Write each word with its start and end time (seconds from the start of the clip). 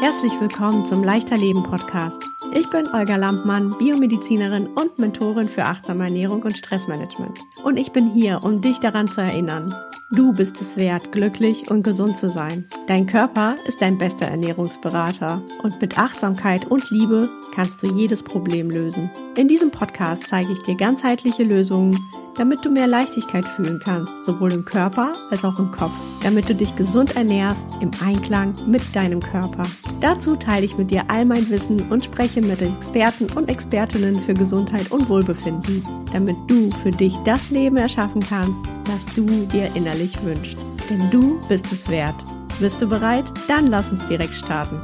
Herzlich 0.00 0.32
willkommen 0.40 0.86
zum 0.86 1.04
Leichter 1.04 1.36
Leben 1.36 1.62
Podcast. 1.62 2.24
Ich 2.54 2.66
bin 2.70 2.88
Olga 2.88 3.16
Lampmann, 3.16 3.76
Biomedizinerin 3.76 4.66
und 4.68 4.98
Mentorin 4.98 5.46
für 5.46 5.62
achtsame 5.62 6.04
Ernährung 6.04 6.40
und 6.40 6.56
Stressmanagement. 6.56 7.38
Und 7.62 7.76
ich 7.76 7.92
bin 7.92 8.10
hier, 8.10 8.40
um 8.42 8.60
dich 8.60 8.78
daran 8.78 9.06
zu 9.06 9.20
erinnern. 9.20 9.74
Du 10.12 10.32
bist 10.32 10.60
es 10.60 10.76
wert, 10.76 11.12
glücklich 11.12 11.70
und 11.70 11.84
gesund 11.84 12.16
zu 12.16 12.30
sein. 12.30 12.64
Dein 12.88 13.06
Körper 13.06 13.54
ist 13.68 13.80
dein 13.80 13.96
bester 13.96 14.26
Ernährungsberater. 14.26 15.40
Und 15.62 15.80
mit 15.80 15.98
Achtsamkeit 15.98 16.66
und 16.66 16.90
Liebe 16.90 17.28
kannst 17.54 17.82
du 17.82 17.86
jedes 17.86 18.22
Problem 18.22 18.70
lösen. 18.70 19.08
In 19.36 19.46
diesem 19.46 19.70
Podcast 19.70 20.24
zeige 20.28 20.52
ich 20.52 20.62
dir 20.62 20.74
ganzheitliche 20.74 21.44
Lösungen, 21.44 21.96
damit 22.36 22.64
du 22.64 22.70
mehr 22.70 22.86
Leichtigkeit 22.86 23.44
fühlen 23.44 23.80
kannst, 23.84 24.24
sowohl 24.24 24.52
im 24.52 24.64
Körper 24.64 25.12
als 25.30 25.44
auch 25.44 25.58
im 25.58 25.70
Kopf, 25.70 25.92
damit 26.22 26.48
du 26.48 26.54
dich 26.54 26.74
gesund 26.74 27.14
ernährst 27.14 27.64
im 27.80 27.90
Einklang 28.04 28.54
mit 28.66 28.96
deinem 28.96 29.20
Körper. 29.20 29.62
Dazu 30.00 30.36
teile 30.36 30.64
ich 30.64 30.78
mit 30.78 30.90
dir 30.90 31.04
all 31.08 31.24
mein 31.24 31.48
Wissen 31.50 31.90
und 31.90 32.04
spreche 32.04 32.40
mit 32.40 32.62
Experten 32.62 33.26
und 33.36 33.48
Expertinnen 33.48 34.20
für 34.22 34.34
Gesundheit 34.34 34.90
und 34.90 35.08
Wohlbefinden, 35.08 35.84
damit 36.12 36.36
du 36.46 36.70
für 36.82 36.90
dich 36.90 37.14
das 37.24 37.49
Leben 37.50 37.76
erschaffen 37.76 38.20
kannst, 38.20 38.64
das 38.84 39.14
du 39.14 39.26
dir 39.46 39.74
innerlich 39.74 40.22
wünschst. 40.22 40.58
Denn 40.88 41.10
du 41.10 41.40
bist 41.48 41.72
es 41.72 41.88
wert. 41.88 42.16
Bist 42.58 42.80
du 42.82 42.88
bereit? 42.88 43.24
Dann 43.48 43.68
lass 43.68 43.90
uns 43.90 44.06
direkt 44.06 44.34
starten. 44.34 44.80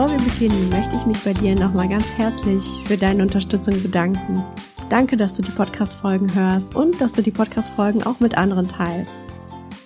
Bevor 0.00 0.08
wir 0.08 0.30
beginnen, 0.32 0.70
möchte 0.70 0.94
ich 0.94 1.04
mich 1.04 1.22
bei 1.24 1.32
dir 1.32 1.54
nochmal 1.54 1.88
ganz 1.88 2.06
herzlich 2.12 2.62
für 2.86 2.96
deine 2.96 3.22
Unterstützung 3.22 3.82
bedanken. 3.82 4.42
Danke, 4.88 5.16
dass 5.16 5.34
du 5.34 5.42
die 5.42 5.50
Podcast-Folgen 5.50 6.32
hörst 6.34 6.76
und 6.76 7.00
dass 7.00 7.12
du 7.12 7.22
die 7.22 7.32
Podcast-Folgen 7.32 8.04
auch 8.04 8.20
mit 8.20 8.38
anderen 8.38 8.68
teilst. 8.68 9.18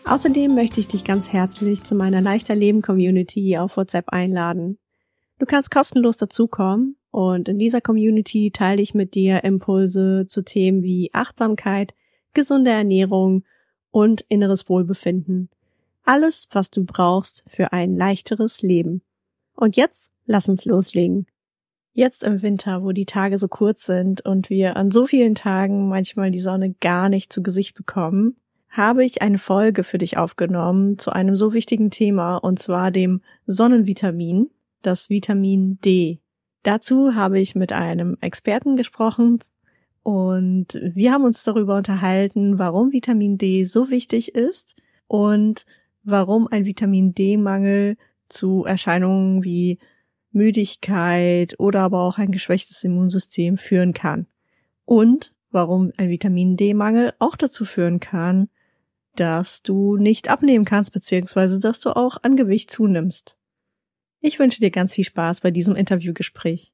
Außerdem 0.05 0.55
möchte 0.55 0.79
ich 0.79 0.89
dich 0.89 1.05
ganz 1.05 1.33
herzlich 1.33 1.85
zu 1.85 1.95
meiner 1.95 2.21
Leichter 2.21 2.55
Leben 2.55 2.83
Community 2.83 3.57
auf 3.57 3.79
WhatsApp 3.79 4.11
einladen. 4.11 4.79
Du 5.39 5.47
kannst 5.47 5.71
kostenlos 5.71 6.17
dazukommen 6.17 6.97
und 7.11 7.49
in 7.49 7.59
dieser 7.59 7.81
Community 7.81 8.51
teile 8.53 8.83
ich 8.83 8.95
mit 8.95 9.15
dir 9.15 9.43
Impulse 9.45 10.27
zu 10.29 10.43
Themen 10.45 10.83
wie 10.83 11.11
Achtsamkeit, 11.13 11.95
gesunde 12.35 12.71
Ernährung 12.71 13.45
und 13.91 14.23
inneres 14.29 14.69
Wohlbefinden. 14.69 15.49
Alles, 16.05 16.49
was 16.53 16.71
du 16.71 16.85
brauchst 16.85 17.45
für 17.47 17.73
ein 17.73 17.97
leichteres 17.97 18.63
Leben. 18.63 19.03
Und 19.55 19.77
jetzt 19.77 20.13
lass 20.27 20.49
uns 20.49 20.65
loslegen. 20.65 21.27
Jetzt 21.93 22.25
im 22.25 22.43
Winter, 22.43 22.83
wo 22.83 22.93
die 22.93 23.07
Tage 23.07 23.39
so 23.39 23.49
kurz 23.49 23.87
sind 23.87 24.25
und 24.27 24.51
wir 24.51 24.77
an 24.77 24.91
so 24.91 25.07
vielen 25.07 25.35
Tagen 25.35 25.89
manchmal 25.89 26.31
die 26.31 26.41
Sonne 26.41 26.75
gar 26.81 27.09
nicht 27.09 27.33
zu 27.33 27.43
Gesicht 27.43 27.77
bekommen, 27.77 28.37
habe 28.69 29.05
ich 29.05 29.23
eine 29.23 29.39
Folge 29.39 29.85
für 29.85 29.99
dich 29.99 30.17
aufgenommen 30.17 30.99
zu 30.99 31.13
einem 31.13 31.37
so 31.37 31.55
wichtigen 31.55 31.91
Thema 31.91 32.37
und 32.37 32.59
zwar 32.59 32.91
dem 32.91 33.21
Sonnenvitamin, 33.47 34.51
das 34.87 35.11
Vitamin 35.11 35.79
D. 35.81 36.21
Dazu 36.63 37.15
habe 37.15 37.41
ich 37.41 37.55
mit 37.55 37.73
einem 37.73 38.17
Experten 38.21 38.77
gesprochen 38.77 39.39
und 40.03 40.81
wir 40.83 41.13
haben 41.13 41.25
uns 41.25 41.43
darüber 41.45 41.77
unterhalten, 41.77 42.59
warum 42.59 42.93
Vitamin 42.93 43.39
D 43.39 43.65
so 43.65 43.91
wichtig 43.91 44.35
ist 44.35 44.77
und 45.07 45.65
warum 46.03 46.47
ein 46.49 46.67
Vitamin 46.67 47.15
D-Mangel 47.15 47.97
zu 48.29 48.65
Erscheinungen 48.65 49.45
wie 49.45 49.79
Müdigkeit 50.33 51.55
oder 51.59 51.81
aber 51.83 52.01
auch 52.01 52.19
ein 52.19 52.33
geschwächtes 52.33 52.85
Immunsystem 52.85 53.57
führen 53.57 53.93
kann. 53.95 54.27
Und 54.85 55.33
warum 55.51 55.93
ein 55.97 56.11
Vitamin 56.11 56.57
D-Mangel 56.57 57.15
auch 57.19 57.37
dazu 57.37 57.65
führen 57.65 58.01
kann, 58.01 58.49
dass 59.17 59.63
du 59.63 59.97
nicht 59.97 60.29
abnehmen 60.29 60.65
kannst, 60.65 60.93
beziehungsweise 60.93 61.61
dass 61.61 61.81
du 61.81 61.91
auch 61.91 62.19
an 62.23 62.37
Gewicht 62.37 62.71
zunimmst. 62.71 63.39
Ich 64.27 64.39
wünsche 64.39 64.61
dir 64.61 64.71
ganz 64.71 64.95
viel 64.95 65.05
Spaß 65.05 65.43
bei 65.43 65.51
diesem 65.51 65.77
Interviewgespräch. 65.77 66.73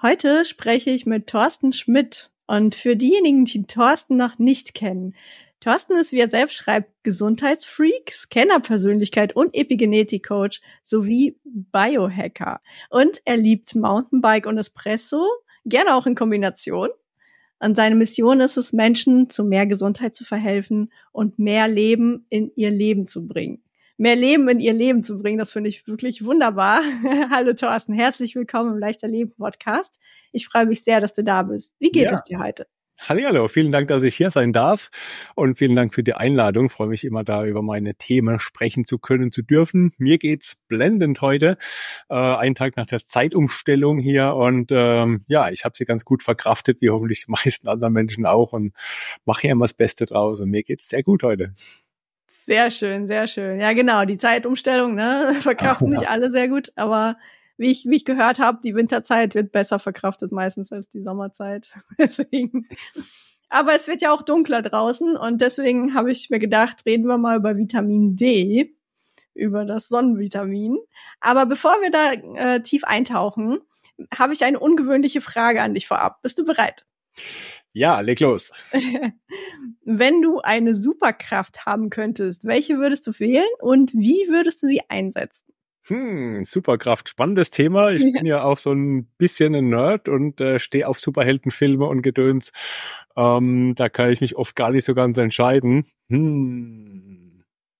Heute 0.00 0.44
spreche 0.44 0.90
ich 0.90 1.06
mit 1.06 1.26
Thorsten 1.26 1.72
Schmidt. 1.72 2.30
Und 2.46 2.76
für 2.76 2.94
diejenigen, 2.94 3.46
die 3.46 3.64
Thorsten 3.64 4.16
noch 4.16 4.38
nicht 4.38 4.74
kennen, 4.74 5.16
Thorsten 5.58 5.96
ist, 5.96 6.12
wie 6.12 6.20
er 6.20 6.30
selbst 6.30 6.54
schreibt, 6.54 6.92
Gesundheitsfreak, 7.02 8.12
Scannerpersönlichkeit 8.12 9.34
und 9.34 9.56
Epigenetik-Coach 9.56 10.60
sowie 10.84 11.36
Biohacker. 11.42 12.60
Und 12.90 13.20
er 13.24 13.38
liebt 13.38 13.74
Mountainbike 13.74 14.46
und 14.46 14.56
Espresso, 14.56 15.26
gerne 15.64 15.96
auch 15.96 16.06
in 16.06 16.14
Kombination. 16.14 16.90
Und 17.58 17.74
seine 17.74 17.96
Mission 17.96 18.38
ist 18.38 18.56
es, 18.56 18.72
Menschen 18.72 19.28
zu 19.30 19.42
mehr 19.42 19.66
Gesundheit 19.66 20.14
zu 20.14 20.24
verhelfen 20.24 20.92
und 21.10 21.40
mehr 21.40 21.66
Leben 21.66 22.24
in 22.28 22.52
ihr 22.54 22.70
Leben 22.70 23.08
zu 23.08 23.26
bringen. 23.26 23.64
Mehr 23.96 24.16
Leben 24.16 24.48
in 24.48 24.58
ihr 24.58 24.72
Leben 24.72 25.04
zu 25.04 25.18
bringen, 25.18 25.38
das 25.38 25.52
finde 25.52 25.68
ich 25.68 25.86
wirklich 25.86 26.24
wunderbar. 26.24 26.82
Hallo 27.30 27.52
Thorsten, 27.52 27.92
herzlich 27.92 28.34
willkommen 28.34 28.72
im 28.72 28.78
Leichter 28.78 29.06
Leben 29.06 29.32
Podcast. 29.36 30.00
Ich 30.32 30.48
freue 30.48 30.66
mich 30.66 30.82
sehr, 30.82 31.00
dass 31.00 31.12
du 31.12 31.22
da 31.22 31.44
bist. 31.44 31.72
Wie 31.78 31.92
geht 31.92 32.10
ja. 32.10 32.14
es 32.14 32.24
dir 32.24 32.40
heute? 32.40 32.66
Hallo, 32.98 33.46
vielen 33.46 33.70
Dank, 33.70 33.86
dass 33.88 34.02
ich 34.02 34.16
hier 34.16 34.32
sein 34.32 34.52
darf 34.52 34.90
und 35.36 35.56
vielen 35.56 35.76
Dank 35.76 35.94
für 35.94 36.02
die 36.02 36.14
Einladung. 36.14 36.66
Ich 36.66 36.72
freue 36.72 36.88
mich 36.88 37.04
immer 37.04 37.22
da 37.22 37.44
über 37.44 37.62
meine 37.62 37.94
Themen 37.94 38.40
sprechen 38.40 38.84
zu 38.84 38.98
können, 38.98 39.30
zu 39.30 39.42
dürfen. 39.42 39.92
Mir 39.96 40.18
geht's 40.18 40.56
blendend 40.66 41.20
heute, 41.20 41.56
äh, 42.08 42.14
einen 42.14 42.56
Tag 42.56 42.76
nach 42.76 42.86
der 42.86 43.04
Zeitumstellung 43.04 43.98
hier 43.98 44.34
und 44.34 44.72
ähm, 44.72 45.24
ja, 45.28 45.50
ich 45.50 45.64
habe 45.64 45.76
sie 45.76 45.84
ganz 45.84 46.04
gut 46.04 46.24
verkraftet, 46.24 46.80
wie 46.80 46.90
hoffentlich 46.90 47.26
die 47.26 47.30
meisten 47.30 47.68
anderen 47.68 47.92
Menschen 47.92 48.26
auch 48.26 48.52
und 48.52 48.72
mache 49.24 49.42
hier 49.42 49.52
immer 49.52 49.66
das 49.66 49.74
Beste 49.74 50.04
draus 50.06 50.40
und 50.40 50.50
mir 50.50 50.64
geht's 50.64 50.88
sehr 50.88 51.04
gut 51.04 51.22
heute. 51.22 51.54
Sehr 52.46 52.70
schön, 52.70 53.06
sehr 53.06 53.26
schön. 53.26 53.60
Ja, 53.60 53.72
genau, 53.72 54.04
die 54.04 54.18
Zeitumstellung, 54.18 54.94
ne, 54.94 55.34
verkraften 55.40 55.88
Ach, 55.88 55.92
ja. 55.92 55.98
nicht 56.00 56.10
alle 56.10 56.30
sehr 56.30 56.48
gut, 56.48 56.72
aber 56.76 57.16
wie 57.56 57.70
ich, 57.70 57.86
wie 57.86 57.96
ich 57.96 58.04
gehört 58.04 58.38
habe, 58.38 58.58
die 58.62 58.74
Winterzeit 58.74 59.34
wird 59.34 59.52
besser 59.52 59.78
verkraftet 59.78 60.32
meistens 60.32 60.72
als 60.72 60.88
die 60.88 61.00
Sommerzeit. 61.00 61.72
deswegen. 61.98 62.68
Aber 63.48 63.74
es 63.74 63.86
wird 63.86 64.02
ja 64.02 64.12
auch 64.12 64.22
dunkler 64.22 64.62
draußen 64.62 65.16
und 65.16 65.40
deswegen 65.40 65.94
habe 65.94 66.10
ich 66.10 66.28
mir 66.30 66.40
gedacht, 66.40 66.84
reden 66.86 67.06
wir 67.06 67.18
mal 67.18 67.36
über 67.36 67.56
Vitamin 67.56 68.16
D, 68.16 68.74
über 69.32 69.64
das 69.64 69.88
Sonnenvitamin. 69.88 70.78
Aber 71.20 71.46
bevor 71.46 71.76
wir 71.80 71.90
da 71.90 72.12
äh, 72.12 72.60
tief 72.62 72.84
eintauchen, 72.84 73.60
habe 74.16 74.32
ich 74.32 74.44
eine 74.44 74.58
ungewöhnliche 74.58 75.20
Frage 75.20 75.62
an 75.62 75.74
dich 75.74 75.86
vorab. 75.86 76.20
Bist 76.22 76.38
du 76.38 76.44
bereit? 76.44 76.84
Ja, 77.76 77.98
leg 78.00 78.20
los. 78.20 78.52
Wenn 79.84 80.22
du 80.22 80.40
eine 80.40 80.76
Superkraft 80.76 81.66
haben 81.66 81.90
könntest, 81.90 82.44
welche 82.44 82.78
würdest 82.78 83.06
du 83.08 83.12
wählen 83.18 83.44
und 83.60 83.92
wie 83.92 84.28
würdest 84.28 84.62
du 84.62 84.68
sie 84.68 84.80
einsetzen? 84.88 85.44
Hm, 85.86 86.44
Superkraft, 86.44 87.08
spannendes 87.08 87.50
Thema. 87.50 87.90
Ich 87.90 88.02
ja. 88.02 88.12
bin 88.12 88.26
ja 88.26 88.44
auch 88.44 88.58
so 88.58 88.72
ein 88.72 89.06
bisschen 89.18 89.56
ein 89.56 89.70
Nerd 89.70 90.08
und 90.08 90.40
äh, 90.40 90.60
stehe 90.60 90.86
auf 90.86 91.00
Superheldenfilme 91.00 91.84
und 91.84 92.02
Gedöns. 92.02 92.52
Ähm, 93.16 93.74
da 93.74 93.88
kann 93.88 94.12
ich 94.12 94.20
mich 94.20 94.36
oft 94.36 94.54
gar 94.54 94.70
nicht 94.70 94.84
so 94.84 94.94
ganz 94.94 95.18
entscheiden. 95.18 95.84
Hm. 96.08 97.03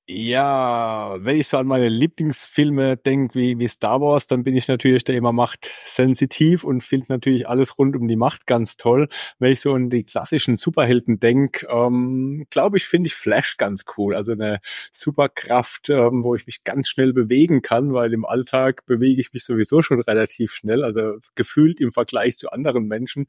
Ja, 0.06 1.16
wenn 1.20 1.41
ich 1.41 1.48
so 1.48 1.56
an 1.56 1.66
meine 1.66 1.88
Lieblingsfilme 1.88 2.98
denke, 2.98 3.37
wie, 3.37 3.59
wie 3.59 3.66
Star 3.69 4.03
Wars, 4.03 4.26
dann 4.26 4.44
bin 4.44 4.54
ich 4.54 4.69
natürlich 4.69 5.03
der 5.04 5.16
immer 5.16 5.32
machtsensitiv 5.32 6.62
und 6.62 6.82
finde 6.82 7.06
natürlich 7.09 7.48
alles 7.48 7.78
rund 7.78 7.97
um 7.97 8.06
die 8.06 8.16
Macht 8.16 8.47
ganz 8.47 8.76
toll. 8.76 9.09
Wenn 9.38 9.53
ich 9.53 9.60
so 9.60 9.72
an 9.72 9.88
die 9.88 10.04
klassischen 10.04 10.56
Superhelden 10.56 11.20
denke, 11.20 11.66
ähm, 11.70 12.44
glaube 12.50 12.76
ich, 12.76 12.84
finde 12.84 13.06
ich 13.06 13.15
Flash 13.15 13.56
ganz 13.56 13.87
cool. 13.97 14.15
Also 14.15 14.32
eine 14.32 14.60
Superkraft, 14.92 15.88
ähm, 15.88 16.22
wo 16.22 16.34
ich 16.34 16.44
mich 16.47 16.65
ganz 16.65 16.88
schnell 16.91 17.15
bewegen 17.15 17.62
kann, 17.62 17.94
weil 17.94 18.12
im 18.12 18.26
Alltag 18.26 18.84
bewege 18.84 19.22
ich 19.22 19.32
mich 19.32 19.44
sowieso 19.44 19.81
schon 19.81 20.03
relativ 20.03 20.53
schnell. 20.53 20.84
Also 20.84 21.15
gefühlt 21.34 21.81
im 21.81 21.92
Vergleich 21.92 22.36
zu 22.36 22.50
anderen 22.50 22.88
Menschen 22.88 23.26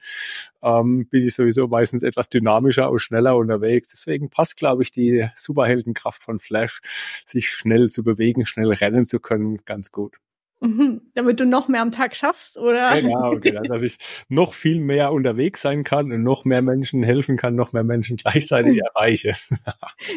ähm, 0.64 1.08
bin 1.08 1.26
ich 1.26 1.36
sowieso 1.36 1.68
meistens 1.68 2.04
etwas 2.04 2.30
dynamischer 2.30 2.92
und 2.92 3.00
schneller 3.00 3.38
unterwegs. 3.38 3.92
Deswegen 3.92 4.30
passt, 4.30 4.58
glaube 4.58 4.84
ich, 4.84 4.92
die 4.92 5.30
Superheldenkraft 5.36 6.22
von 6.24 6.40
Flash 6.40 6.65
Flash, 6.66 6.82
sich 7.26 7.50
schnell 7.50 7.90
zu 7.90 8.04
bewegen, 8.04 8.46
schnell 8.46 8.72
rennen 8.72 9.06
zu 9.06 9.20
können, 9.20 9.64
ganz 9.66 9.92
gut. 9.92 10.18
Mhm. 10.62 11.02
Damit 11.14 11.40
du 11.40 11.46
noch 11.46 11.68
mehr 11.68 11.82
am 11.82 11.92
Tag 11.92 12.16
schaffst, 12.16 12.58
oder? 12.58 13.00
Genau, 13.00 13.32
genau, 13.40 13.62
dass 13.64 13.84
ich 13.84 13.98
noch 14.30 14.54
viel 14.54 14.80
mehr 14.80 15.12
unterwegs 15.12 15.62
sein 15.62 15.84
kann 15.84 16.12
und 16.12 16.24
noch 16.24 16.46
mehr 16.46 16.62
Menschen 16.62 17.04
helfen 17.04 17.36
kann, 17.36 17.56
noch 17.56 17.74
mehr 17.74 17.84
Menschen 17.84 18.16
gleichzeitig 18.16 18.80
erreiche. 18.96 19.36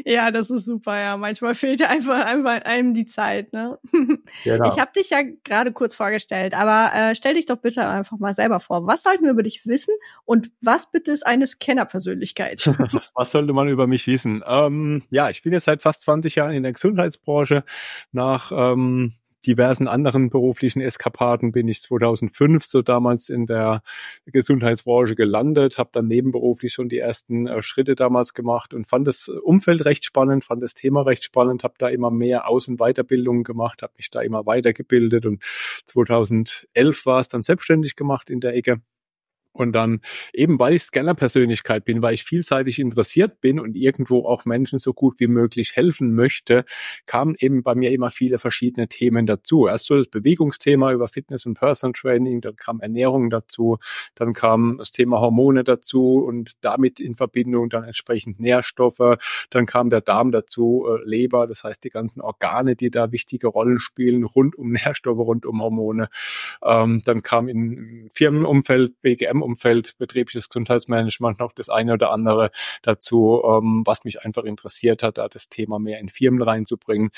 ja, 0.04 0.30
das 0.30 0.50
ist 0.50 0.64
super, 0.64 0.98
ja. 0.98 1.16
Manchmal 1.16 1.54
fehlt 1.54 1.80
ja 1.80 1.88
einfach, 1.88 2.24
einfach 2.24 2.62
einem 2.64 2.94
die 2.94 3.06
Zeit, 3.06 3.52
ne? 3.52 3.78
Genau. 4.44 4.68
Ich 4.68 4.78
habe 4.78 4.92
dich 4.94 5.10
ja 5.10 5.20
gerade 5.44 5.72
kurz 5.72 5.94
vorgestellt, 5.94 6.54
aber 6.54 6.90
äh, 6.94 7.14
stell 7.14 7.34
dich 7.34 7.46
doch 7.46 7.56
bitte 7.56 7.86
einfach 7.86 8.18
mal 8.18 8.34
selber 8.34 8.60
vor. 8.60 8.86
Was 8.86 9.02
sollten 9.02 9.24
wir 9.24 9.32
über 9.32 9.42
dich 9.42 9.66
wissen 9.66 9.94
und 10.24 10.50
was 10.60 10.90
bitte 10.90 11.10
ist 11.10 11.26
eine 11.26 11.46
Scanner-Persönlichkeit? 11.46 12.66
was 13.14 13.32
sollte 13.32 13.52
man 13.52 13.68
über 13.68 13.86
mich 13.86 14.06
wissen? 14.06 14.42
Ähm, 14.46 15.02
ja, 15.10 15.30
ich 15.30 15.42
bin 15.42 15.52
jetzt 15.52 15.64
seit 15.64 15.82
fast 15.82 16.02
20 16.02 16.36
Jahren 16.36 16.52
in 16.52 16.62
der 16.62 16.72
Gesundheitsbranche. 16.72 17.64
Nach 18.12 18.52
ähm, 18.52 19.14
diversen 19.46 19.88
anderen 19.88 20.30
beruflichen 20.30 20.80
Eskapaden 20.80 21.52
bin 21.52 21.68
ich 21.68 21.82
2005 21.82 22.64
so 22.64 22.82
damals 22.82 23.28
in 23.28 23.46
der 23.46 23.82
Gesundheitsbranche 24.26 25.14
gelandet, 25.14 25.78
habe 25.78 25.90
dann 25.92 26.06
nebenberuflich 26.08 26.72
schon 26.72 26.88
die 26.88 26.98
ersten 26.98 27.46
äh, 27.46 27.62
Schritte 27.62 27.94
damals 27.94 28.34
gemacht 28.34 28.74
und 28.74 28.86
fand 28.86 29.06
das 29.06 29.28
Umfeld 29.28 29.84
recht 29.84 30.04
spannend, 30.04 30.44
fand 30.44 30.62
das 30.62 30.74
Thema 30.74 31.02
recht 31.02 31.24
spannend, 31.24 31.64
habe 31.64 31.74
da 31.78 31.88
immer 31.88 32.10
mehr 32.10 32.48
Aus- 32.48 32.68
und 32.68 32.78
Weiterbildungen 32.78 33.44
gemacht, 33.44 33.82
habe 33.82 33.92
mich 33.96 34.10
da 34.10 34.20
immer 34.20 34.46
weitergebildet 34.46 35.26
und 35.26 35.42
2011 35.86 37.06
war 37.06 37.20
es 37.20 37.28
dann 37.28 37.42
selbstständig 37.42 37.96
gemacht 37.96 38.30
in 38.30 38.40
der 38.40 38.54
Ecke 38.54 38.80
und 39.58 39.72
dann 39.72 40.00
eben, 40.32 40.58
weil 40.58 40.74
ich 40.74 40.82
Scanner-Persönlichkeit 40.82 41.84
bin, 41.84 42.02
weil 42.02 42.14
ich 42.14 42.24
vielseitig 42.24 42.78
interessiert 42.78 43.40
bin 43.40 43.60
und 43.60 43.76
irgendwo 43.76 44.24
auch 44.26 44.44
Menschen 44.44 44.78
so 44.78 44.92
gut 44.92 45.20
wie 45.20 45.26
möglich 45.26 45.76
helfen 45.76 46.14
möchte, 46.14 46.64
kamen 47.06 47.34
eben 47.38 47.62
bei 47.62 47.74
mir 47.74 47.90
immer 47.90 48.10
viele 48.10 48.38
verschiedene 48.38 48.88
Themen 48.88 49.26
dazu. 49.26 49.66
Erst 49.66 49.86
so 49.86 49.96
das 49.96 50.08
Bewegungsthema 50.08 50.92
über 50.92 51.08
Fitness 51.08 51.46
und 51.46 51.54
Personal 51.54 51.92
Training, 51.92 52.40
dann 52.40 52.56
kam 52.56 52.80
Ernährung 52.80 53.30
dazu, 53.30 53.78
dann 54.14 54.32
kam 54.32 54.78
das 54.78 54.92
Thema 54.92 55.20
Hormone 55.20 55.64
dazu 55.64 56.18
und 56.18 56.52
damit 56.62 57.00
in 57.00 57.14
Verbindung 57.14 57.68
dann 57.68 57.84
entsprechend 57.84 58.40
Nährstoffe, 58.40 59.18
dann 59.50 59.66
kam 59.66 59.90
der 59.90 60.00
Darm 60.00 60.30
dazu, 60.30 60.86
äh, 60.88 61.04
Leber, 61.04 61.46
das 61.46 61.64
heißt 61.64 61.82
die 61.84 61.90
ganzen 61.90 62.20
Organe, 62.20 62.76
die 62.76 62.90
da 62.90 63.12
wichtige 63.12 63.48
Rollen 63.48 63.78
spielen, 63.78 64.24
rund 64.24 64.56
um 64.56 64.72
Nährstoffe, 64.72 65.18
rund 65.18 65.46
um 65.46 65.62
Hormone. 65.62 66.08
Ähm, 66.62 67.02
dann 67.04 67.22
kam 67.22 67.48
im 67.48 68.08
Firmenumfeld 68.12 69.00
BGM 69.02 69.42
Umfeld, 69.48 69.96
betriebliches 69.98 70.48
Gesundheitsmanagement 70.48 71.38
noch 71.38 71.52
das 71.52 71.68
eine 71.70 71.94
oder 71.94 72.10
andere 72.12 72.50
dazu, 72.82 73.42
ähm, 73.44 73.82
was 73.86 74.04
mich 74.04 74.22
einfach 74.22 74.44
interessiert 74.44 75.02
hat, 75.02 75.18
da 75.18 75.28
das 75.28 75.48
Thema 75.48 75.78
mehr 75.78 75.98
in 76.00 76.08
Firmen 76.08 76.42
reinzubringen. 76.42 77.10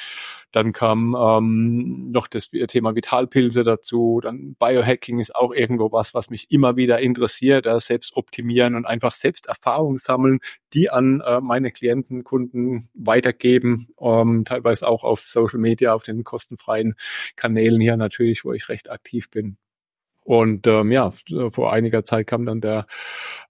Dann 0.53 0.73
kam 0.73 1.17
ähm, 1.19 2.11
noch 2.13 2.29
das 2.29 2.51
Thema 2.51 2.95
Vitalpilze 2.95 3.65
dazu. 3.65 4.21
Dann 4.23 4.55
Biohacking 4.59 5.19
ist 5.19 5.35
auch 5.35 5.53
irgendwo 5.53 5.91
was, 5.93 6.15
was 6.15 6.31
mich 6.31 6.51
immer 6.51 6.77
wieder 6.77 7.01
interessiert, 7.01 7.67
da 7.67 7.81
selbst 7.81 8.17
optimieren 8.17 8.77
und 8.77 8.87
einfach 8.87 9.15
selbst 9.15 9.47
Erfahrungen 9.47 9.99
sammeln, 9.99 10.39
die 10.73 10.91
an 10.91 11.21
äh, 11.21 11.41
meine 11.41 11.73
Klienten, 11.73 12.23
Kunden 12.25 12.89
weitergeben, 12.95 13.89
ähm, 14.01 14.45
teilweise 14.45 14.87
auch 14.87 15.03
auf 15.03 15.21
Social 15.21 15.59
Media, 15.59 15.95
auf 15.95 16.05
den 16.05 16.23
kostenfreien 16.25 16.95
Kanälen 17.37 17.81
hier 17.81 17.97
natürlich, 17.97 18.45
wo 18.45 18.53
ich 18.53 18.69
recht 18.69 18.91
aktiv 18.91 19.31
bin. 19.31 19.57
Und 20.31 20.69
ähm, 20.69 20.93
ja, 20.93 21.11
vor 21.49 21.73
einiger 21.73 22.05
Zeit 22.05 22.29
kam 22.29 22.47
dann 22.47 22.61
der 22.61 22.87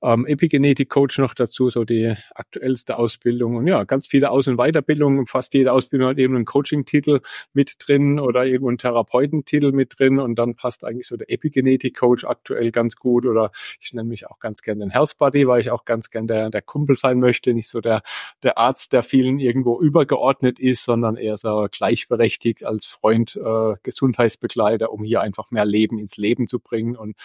ähm, 0.01 0.25
Epigenetik-Coach 0.25 1.19
noch 1.19 1.35
dazu, 1.35 1.69
so 1.69 1.85
die 1.85 2.15
aktuellste 2.35 2.97
Ausbildung. 2.97 3.57
Und 3.57 3.67
ja, 3.67 3.85
ganz 3.85 4.07
viele 4.07 4.31
Aus- 4.31 4.49
und 4.49 4.57
Weiterbildungen. 4.57 5.27
Fast 5.27 5.53
jede 5.53 5.75
Ausbildung 5.75 6.09
hat 6.09 6.19
eben 6.19 6.35
einen 6.37 6.47
Coaching-Titel 6.47 7.21
mit 7.53 7.75
drin 7.81 8.19
oder 8.19 8.47
irgendwo 8.47 8.69
einen 8.69 8.79
Therapeutentitel 8.79 9.73
mit 9.73 9.99
drin. 9.99 10.19
Und 10.19 10.37
dann 10.37 10.55
passt 10.55 10.87
eigentlich 10.87 11.07
so 11.07 11.19
der 11.19 11.31
Epigenetik-Coach 11.31 12.25
aktuell 12.25 12.71
ganz 12.71 12.97
gut. 12.97 13.27
Oder 13.27 13.53
ich 13.79 13.93
nenne 13.93 14.09
mich 14.09 14.27
auch 14.29 14.39
ganz 14.39 14.63
gern 14.63 14.79
den 14.79 14.89
Health 14.89 15.19
Buddy, 15.19 15.47
weil 15.47 15.61
ich 15.61 15.71
auch 15.71 15.85
ganz 15.85 16.09
gern 16.09 16.29
der, 16.29 16.49
der 16.49 16.63
Kumpel 16.63 16.97
sein 16.97 17.21
möchte. 17.21 17.53
Nicht 17.53 17.69
so 17.69 17.83
der, 17.83 18.01
der 18.43 18.57
Arzt, 18.57 18.95
der 18.95 19.03
vielen 19.03 19.39
irgendwo 19.39 19.79
übergeordnet 19.83 20.59
ist, 20.59 20.85
sondern 20.85 21.17
eher 21.17 21.37
so 21.37 21.67
gleichberechtigt 21.71 22.65
als 22.65 22.87
Freund, 22.87 23.37
äh, 23.37 23.75
Gesundheitsbegleiter, 23.83 24.91
um 24.91 25.05
hier 25.05 25.21
einfach 25.21 25.51
mehr 25.51 25.67
Leben 25.67 25.99
ins 25.99 26.17
Leben 26.17 26.47
zu 26.47 26.59
bringen. 26.59 26.70
Und 26.97 27.17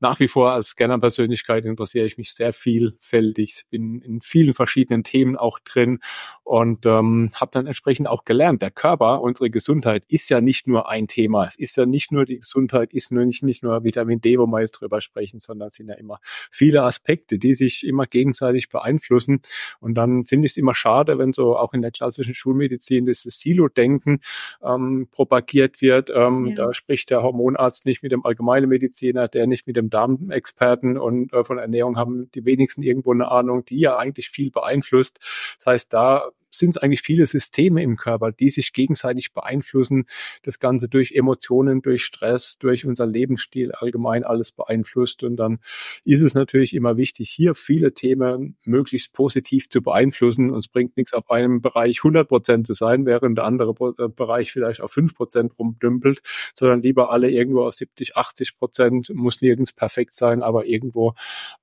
nach 0.00 0.20
wie 0.20 0.28
vor 0.28 0.52
als 0.52 0.68
Scanner-Persönlichkeit 0.68 1.66
interessiere 1.66 2.06
ich 2.06 2.18
mich 2.18 2.34
sehr 2.34 2.52
vielfältig, 2.52 3.64
bin 3.70 4.00
in 4.00 4.20
vielen 4.20 4.54
verschiedenen 4.54 5.04
Themen 5.04 5.36
auch 5.36 5.58
drin 5.58 6.00
und 6.44 6.84
ähm, 6.86 7.30
habe 7.34 7.50
dann 7.52 7.66
entsprechend 7.66 8.08
auch 8.08 8.24
gelernt, 8.24 8.62
der 8.62 8.70
Körper, 8.70 9.20
unsere 9.22 9.50
Gesundheit 9.50 10.04
ist 10.08 10.30
ja 10.30 10.40
nicht 10.40 10.66
nur 10.66 10.88
ein 10.88 11.06
Thema. 11.06 11.46
Es 11.46 11.56
ist 11.56 11.76
ja 11.76 11.86
nicht 11.86 12.12
nur 12.12 12.24
die 12.24 12.38
Gesundheit, 12.38 12.92
ist 12.92 13.12
nur 13.12 13.24
nicht, 13.24 13.42
nicht 13.42 13.62
nur 13.62 13.84
Vitamin 13.84 14.20
D, 14.20 14.38
wo 14.38 14.46
wir 14.46 14.60
jetzt 14.60 14.72
drüber 14.72 15.00
sprechen, 15.00 15.40
sondern 15.40 15.68
es 15.68 15.74
sind 15.74 15.88
ja 15.88 15.94
immer 15.94 16.18
viele 16.50 16.82
Aspekte, 16.82 17.38
die 17.38 17.54
sich 17.54 17.86
immer 17.86 18.06
gegenseitig 18.06 18.68
beeinflussen. 18.68 19.42
Und 19.78 19.94
dann 19.94 20.24
finde 20.24 20.46
ich 20.46 20.52
es 20.52 20.56
immer 20.56 20.74
schade, 20.74 21.18
wenn 21.18 21.32
so 21.32 21.56
auch 21.56 21.72
in 21.72 21.82
der 21.82 21.90
klassischen 21.90 22.34
Schulmedizin 22.34 23.06
dieses 23.06 23.38
Silo-Denken 23.38 24.20
ähm, 24.62 25.08
propagiert 25.10 25.80
wird. 25.80 26.10
Ähm, 26.10 26.48
ja. 26.48 26.54
Da 26.54 26.74
spricht 26.74 27.10
der 27.10 27.22
Hormonarzt 27.22 27.86
nicht 27.86 28.02
mit 28.02 28.12
dem 28.12 28.24
allgemeinen 28.24 28.70
Mediziner, 28.80 29.28
der 29.28 29.46
nicht 29.46 29.66
mit 29.66 29.76
dem 29.76 29.90
Darmexperten 29.90 30.98
und 30.98 31.32
äh, 31.32 31.44
von 31.44 31.58
Ernährung 31.58 31.96
haben 31.96 32.30
die 32.32 32.44
wenigsten 32.44 32.82
irgendwo 32.82 33.12
eine 33.12 33.30
Ahnung, 33.30 33.64
die 33.64 33.78
ja 33.78 33.96
eigentlich 33.96 34.30
viel 34.30 34.50
beeinflusst. 34.50 35.20
Das 35.58 35.66
heißt, 35.66 35.92
da 35.92 36.30
sind 36.50 36.70
es 36.70 36.78
eigentlich 36.78 37.02
viele 37.02 37.26
Systeme 37.26 37.82
im 37.82 37.96
Körper, 37.96 38.32
die 38.32 38.50
sich 38.50 38.72
gegenseitig 38.72 39.32
beeinflussen. 39.32 40.06
Das 40.42 40.58
Ganze 40.58 40.88
durch 40.88 41.12
Emotionen, 41.12 41.82
durch 41.82 42.04
Stress, 42.04 42.58
durch 42.58 42.84
unser 42.84 43.06
Lebensstil 43.06 43.72
allgemein 43.72 44.24
alles 44.24 44.52
beeinflusst. 44.52 45.22
Und 45.22 45.36
dann 45.36 45.58
ist 46.04 46.22
es 46.22 46.34
natürlich 46.34 46.74
immer 46.74 46.96
wichtig, 46.96 47.30
hier 47.30 47.54
viele 47.54 47.92
Themen 47.92 48.56
möglichst 48.64 49.12
positiv 49.12 49.68
zu 49.68 49.82
beeinflussen. 49.82 50.50
Und 50.50 50.58
es 50.58 50.68
bringt 50.68 50.96
nichts, 50.96 51.12
auf 51.12 51.30
einem 51.30 51.60
Bereich 51.60 51.98
100 51.98 52.28
Prozent 52.28 52.66
zu 52.66 52.74
sein, 52.74 53.06
während 53.06 53.38
der 53.38 53.44
andere 53.44 53.74
äh, 53.98 54.08
Bereich 54.08 54.52
vielleicht 54.52 54.80
auf 54.80 54.92
5 54.92 55.14
Prozent 55.14 55.58
rumdümpelt, 55.58 56.20
sondern 56.54 56.82
lieber 56.82 57.10
alle 57.10 57.30
irgendwo 57.30 57.64
auf 57.64 57.74
70, 57.74 58.16
80 58.16 58.58
Prozent, 58.58 59.10
muss 59.14 59.40
nirgends 59.40 59.72
perfekt 59.72 60.14
sein, 60.14 60.42
aber 60.42 60.66
irgendwo 60.66 61.14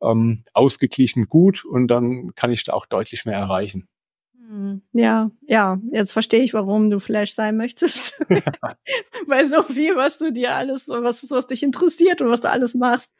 ähm, 0.01 0.43
ausgeglichen 0.53 1.27
gut. 1.27 1.65
Und 1.65 1.87
dann 1.87 2.33
kann 2.35 2.51
ich 2.51 2.63
da 2.63 2.73
auch 2.73 2.85
deutlich 2.85 3.25
mehr 3.25 3.37
erreichen. 3.37 3.87
Hm, 4.47 4.81
ja, 4.93 5.29
ja, 5.41 5.77
jetzt 5.91 6.13
verstehe 6.13 6.41
ich, 6.41 6.53
warum 6.53 6.89
du 6.89 6.99
Flash 6.99 7.33
sein 7.33 7.57
möchtest. 7.57 8.13
Weil 9.27 9.49
so 9.49 9.61
viel, 9.63 9.95
was 9.97 10.17
du 10.17 10.31
dir 10.31 10.55
alles, 10.55 10.87
was, 10.87 11.29
was 11.29 11.47
dich 11.47 11.63
interessiert 11.63 12.21
und 12.21 12.29
was 12.29 12.41
du 12.41 12.49
alles 12.49 12.73
machst, 12.73 13.11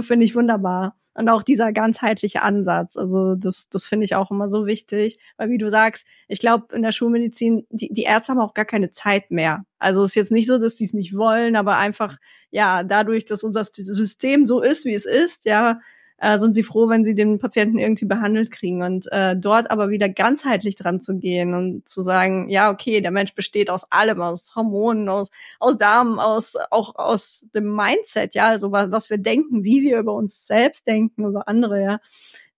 finde 0.00 0.24
ich 0.24 0.36
wunderbar. 0.36 0.96
Und 1.14 1.28
auch 1.30 1.42
dieser 1.42 1.72
ganzheitliche 1.72 2.42
Ansatz, 2.42 2.96
also 2.96 3.34
das, 3.36 3.68
das 3.70 3.86
finde 3.86 4.04
ich 4.04 4.14
auch 4.14 4.30
immer 4.30 4.50
so 4.50 4.66
wichtig, 4.66 5.18
weil 5.38 5.48
wie 5.48 5.56
du 5.58 5.70
sagst, 5.70 6.06
ich 6.28 6.40
glaube 6.40 6.74
in 6.74 6.82
der 6.82 6.92
Schulmedizin, 6.92 7.66
die, 7.70 7.90
die 7.90 8.02
Ärzte 8.02 8.32
haben 8.32 8.40
auch 8.40 8.52
gar 8.52 8.66
keine 8.66 8.92
Zeit 8.92 9.30
mehr. 9.30 9.64
Also 9.78 10.04
es 10.04 10.10
ist 10.10 10.14
jetzt 10.14 10.32
nicht 10.32 10.46
so, 10.46 10.58
dass 10.58 10.76
die 10.76 10.84
es 10.84 10.92
nicht 10.92 11.16
wollen, 11.16 11.56
aber 11.56 11.78
einfach, 11.78 12.18
ja, 12.50 12.82
dadurch, 12.84 13.24
dass 13.24 13.42
unser 13.42 13.64
System 13.64 14.44
so 14.44 14.60
ist, 14.60 14.84
wie 14.84 14.94
es 14.94 15.06
ist, 15.06 15.46
ja, 15.46 15.80
äh, 16.18 16.38
sind 16.38 16.54
sie 16.54 16.62
froh, 16.62 16.88
wenn 16.88 17.04
sie 17.04 17.14
den 17.14 17.38
Patienten 17.38 17.78
irgendwie 17.78 18.06
behandelt 18.06 18.50
kriegen. 18.50 18.82
Und 18.82 19.10
äh, 19.12 19.36
dort 19.36 19.70
aber 19.70 19.90
wieder 19.90 20.08
ganzheitlich 20.08 20.76
dran 20.76 21.00
zu 21.00 21.16
gehen 21.18 21.54
und 21.54 21.88
zu 21.88 22.02
sagen, 22.02 22.48
ja, 22.48 22.70
okay, 22.70 23.00
der 23.00 23.10
Mensch 23.10 23.34
besteht 23.34 23.70
aus 23.70 23.90
allem, 23.90 24.22
aus 24.22 24.54
Hormonen, 24.54 25.08
aus, 25.08 25.30
aus 25.60 25.76
Darm, 25.76 26.18
aus, 26.18 26.54
auch 26.70 26.94
aus 26.96 27.44
dem 27.54 27.74
Mindset, 27.74 28.34
ja, 28.34 28.48
also 28.48 28.72
was, 28.72 28.90
was 28.90 29.10
wir 29.10 29.18
denken, 29.18 29.64
wie 29.64 29.82
wir 29.82 29.98
über 29.98 30.14
uns 30.14 30.46
selbst 30.46 30.86
denken, 30.86 31.26
über 31.26 31.48
andere, 31.48 31.82
ja. 31.82 32.00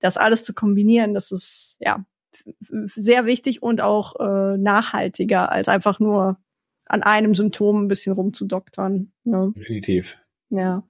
Das 0.00 0.16
alles 0.16 0.44
zu 0.44 0.54
kombinieren, 0.54 1.12
das 1.12 1.32
ist, 1.32 1.76
ja, 1.80 2.04
sehr 2.94 3.26
wichtig 3.26 3.62
und 3.62 3.80
auch 3.80 4.14
äh, 4.20 4.56
nachhaltiger, 4.56 5.50
als 5.50 5.68
einfach 5.68 5.98
nur 6.00 6.38
an 6.86 7.02
einem 7.02 7.34
Symptom 7.34 7.84
ein 7.84 7.88
bisschen 7.88 8.14
rumzudoktern. 8.14 9.12
Ne? 9.24 9.52
Definitiv. 9.56 10.18
Ja. 10.50 10.84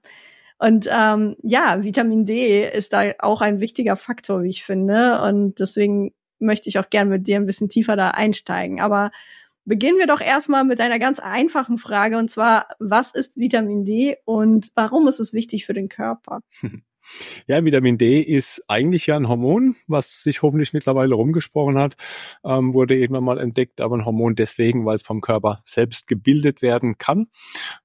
Und 0.59 0.89
ähm, 0.91 1.37
ja, 1.41 1.83
Vitamin 1.83 2.25
D 2.25 2.69
ist 2.69 2.93
da 2.93 3.03
auch 3.19 3.41
ein 3.41 3.61
wichtiger 3.61 3.95
Faktor, 3.95 4.43
wie 4.43 4.49
ich 4.49 4.63
finde. 4.63 5.21
Und 5.21 5.59
deswegen 5.59 6.13
möchte 6.37 6.69
ich 6.69 6.77
auch 6.79 6.89
gerne 6.89 7.09
mit 7.09 7.27
dir 7.27 7.37
ein 7.37 7.45
bisschen 7.45 7.69
tiefer 7.69 7.95
da 7.95 8.09
einsteigen. 8.11 8.81
Aber 8.81 9.11
beginnen 9.63 9.99
wir 9.99 10.07
doch 10.07 10.19
erstmal 10.19 10.65
mit 10.65 10.81
einer 10.81 10.99
ganz 10.99 11.19
einfachen 11.19 11.77
Frage. 11.77 12.17
Und 12.17 12.29
zwar, 12.29 12.67
was 12.79 13.11
ist 13.11 13.37
Vitamin 13.37 13.85
D 13.85 14.17
und 14.25 14.71
warum 14.75 15.07
ist 15.07 15.19
es 15.19 15.31
wichtig 15.31 15.65
für 15.65 15.73
den 15.73 15.87
Körper? 15.87 16.41
Ja, 17.47 17.63
Vitamin 17.63 17.97
D 17.97 18.21
ist 18.21 18.63
eigentlich 18.67 19.07
ja 19.07 19.15
ein 19.15 19.27
Hormon, 19.27 19.75
was 19.87 20.23
sich 20.23 20.41
hoffentlich 20.41 20.73
mittlerweile 20.73 21.15
rumgesprochen 21.15 21.77
hat, 21.77 21.95
ähm, 22.43 22.73
wurde 22.73 22.97
eben 22.97 23.15
einmal 23.15 23.39
entdeckt, 23.39 23.81
aber 23.81 23.97
ein 23.97 24.05
Hormon 24.05 24.35
deswegen, 24.35 24.85
weil 24.85 24.95
es 24.95 25.03
vom 25.03 25.21
Körper 25.21 25.61
selbst 25.65 26.07
gebildet 26.07 26.61
werden 26.61 26.97
kann 26.97 27.27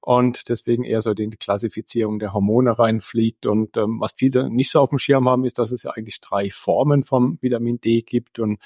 und 0.01 0.49
deswegen 0.49 0.83
eher 0.83 1.01
so 1.01 1.11
in 1.11 1.31
die 1.31 1.37
Klassifizierung 1.37 2.19
der 2.19 2.33
Hormone 2.33 2.77
reinfliegt. 2.77 3.45
Und 3.45 3.77
ähm, 3.77 3.99
was 3.99 4.13
viele 4.13 4.49
nicht 4.49 4.71
so 4.71 4.79
auf 4.79 4.89
dem 4.89 4.99
Schirm 4.99 5.27
haben, 5.27 5.45
ist, 5.45 5.59
dass 5.59 5.71
es 5.71 5.83
ja 5.83 5.91
eigentlich 5.91 6.21
drei 6.21 6.49
Formen 6.49 7.03
vom 7.03 7.37
Vitamin 7.41 7.79
D 7.79 8.01
gibt. 8.01 8.39
Und 8.39 8.59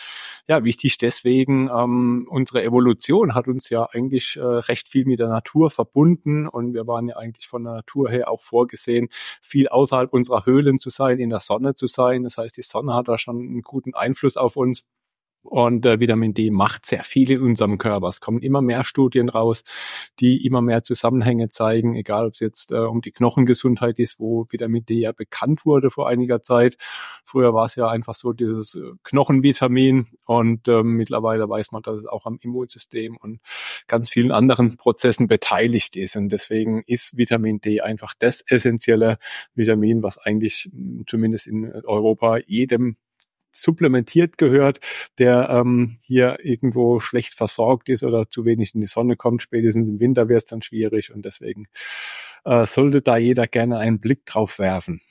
ja, 0.47 0.63
wichtig 0.63 0.97
deswegen, 0.97 1.69
ähm, 1.69 2.27
unsere 2.29 2.63
Evolution 2.63 3.35
hat 3.35 3.47
uns 3.47 3.69
ja 3.69 3.87
eigentlich 3.91 4.37
äh, 4.37 4.41
recht 4.41 4.87
viel 4.87 5.05
mit 5.05 5.19
der 5.19 5.29
Natur 5.29 5.71
verbunden 5.71 6.47
und 6.47 6.73
wir 6.73 6.87
waren 6.87 7.07
ja 7.07 7.17
eigentlich 7.17 7.47
von 7.47 7.63
der 7.63 7.73
Natur 7.73 8.09
her 8.09 8.29
auch 8.29 8.41
vorgesehen, 8.41 9.09
viel 9.41 9.67
außerhalb 9.67 10.13
unserer 10.13 10.45
Höhlen 10.50 10.79
zu 10.79 10.89
sein, 10.89 11.20
in 11.20 11.29
der 11.29 11.39
Sonne 11.39 11.74
zu 11.74 11.88
sein. 11.88 12.24
Das 12.24 12.38
heißt, 12.38 12.58
die 12.58 12.62
Sonne 12.62 12.94
hat 12.94 13.08
da 13.08 13.18
schon 13.18 13.38
einen 13.38 13.62
guten 13.62 13.94
Einfluss 13.94 14.38
auf 14.38 14.56
uns. 14.56 14.84
Und 15.41 15.86
äh, 15.86 16.00
Vitamin 16.00 16.34
D 16.34 16.51
macht 16.51 16.86
sehr 16.86 17.03
viel 17.03 17.31
in 17.31 17.41
unserem 17.41 17.77
Körper. 17.77 18.08
Es 18.08 18.19
kommen 18.19 18.41
immer 18.41 18.62
mehr 18.62 18.84
Studien 18.84 19.29
raus, 19.29 19.63
die 20.19 20.46
immer 20.46 20.62
mehr 20.62 20.84
Zusammenhänge 20.84 21.48
zeigen, 21.48 21.96
egal 21.96 22.27
ob 22.27 22.34
es 22.34 22.41
jetzt 22.41 22.72
äh, 22.72 22.77
um 22.79 23.01
die 23.01 23.12
Knochengesundheit 23.12 24.00
ist, 24.00 24.19
wo 24.19 24.46
Vitamin 24.50 24.86
D 24.86 24.96
ja 24.96 25.13
bekannt 25.13 25.65
wurde 25.65 25.91
vor 25.91 26.10
einiger 26.10 26.41
Zeit. 26.41 26.77
Früher 27.24 27.53
war 27.53 27.65
es 27.65 27.75
ja 27.75 27.88
einfach 27.88 28.15
so 28.15 28.34
dieses 28.34 28.75
äh, 28.75 28.81
Knochenvitamin 29.03 30.08
und 30.25 30.67
äh, 30.67 30.84
mittlerweile 30.84 31.48
weiß 31.48 31.72
man, 31.72 31.84
dass 31.84 32.00
es 32.00 32.05
auch 32.05 32.25
am 32.25 32.38
Immunsystem 32.41 33.15
und 33.15 33.39
ganz 33.88 34.10
vielen 34.10 34.31
anderen 34.31 34.75
Prozessen 34.75 35.27
beteiligt 35.27 35.96
ist. 35.96 36.17
Und 36.17 36.29
deswegen 36.29 36.84
ist 36.86 37.17
Vitamin 37.17 37.62
D 37.62 37.79
einfach 37.79 38.13
das 38.19 38.43
essentielle 38.46 39.17
Vitamin, 39.55 40.03
was 40.03 40.17
eigentlich 40.17 40.69
zumindest 41.08 41.48
in 41.48 41.72
Europa 41.86 42.38
jedem 42.46 42.98
supplementiert 43.51 44.38
gehört, 44.38 44.79
der 45.18 45.50
ähm, 45.50 45.98
hier 46.01 46.38
irgendwo 46.44 47.00
schlecht 47.00 47.34
versorgt 47.34 47.89
ist 47.89 48.03
oder 48.03 48.29
zu 48.29 48.46
wenig 48.46 48.75
in 48.75 48.82
die 48.82 48.88
Sonne 48.88 49.15
kommt. 49.15 49.41
Spätestens 49.41 49.89
im 49.89 50.00
Winter 50.00 50.29
wäre 50.29 50.38
es 50.38 50.46
dann 50.46 50.62
schwierig 50.62 51.13
und 51.13 51.25
deswegen 51.25 51.68
äh, 52.46 52.65
sollte 52.65 53.01
da 53.01 53.18
jeder 53.18 53.48
gerne 53.48 53.77
einen 53.77 54.00
Blick 54.00 54.25
drauf 54.25 54.60
werfen. 54.60 55.01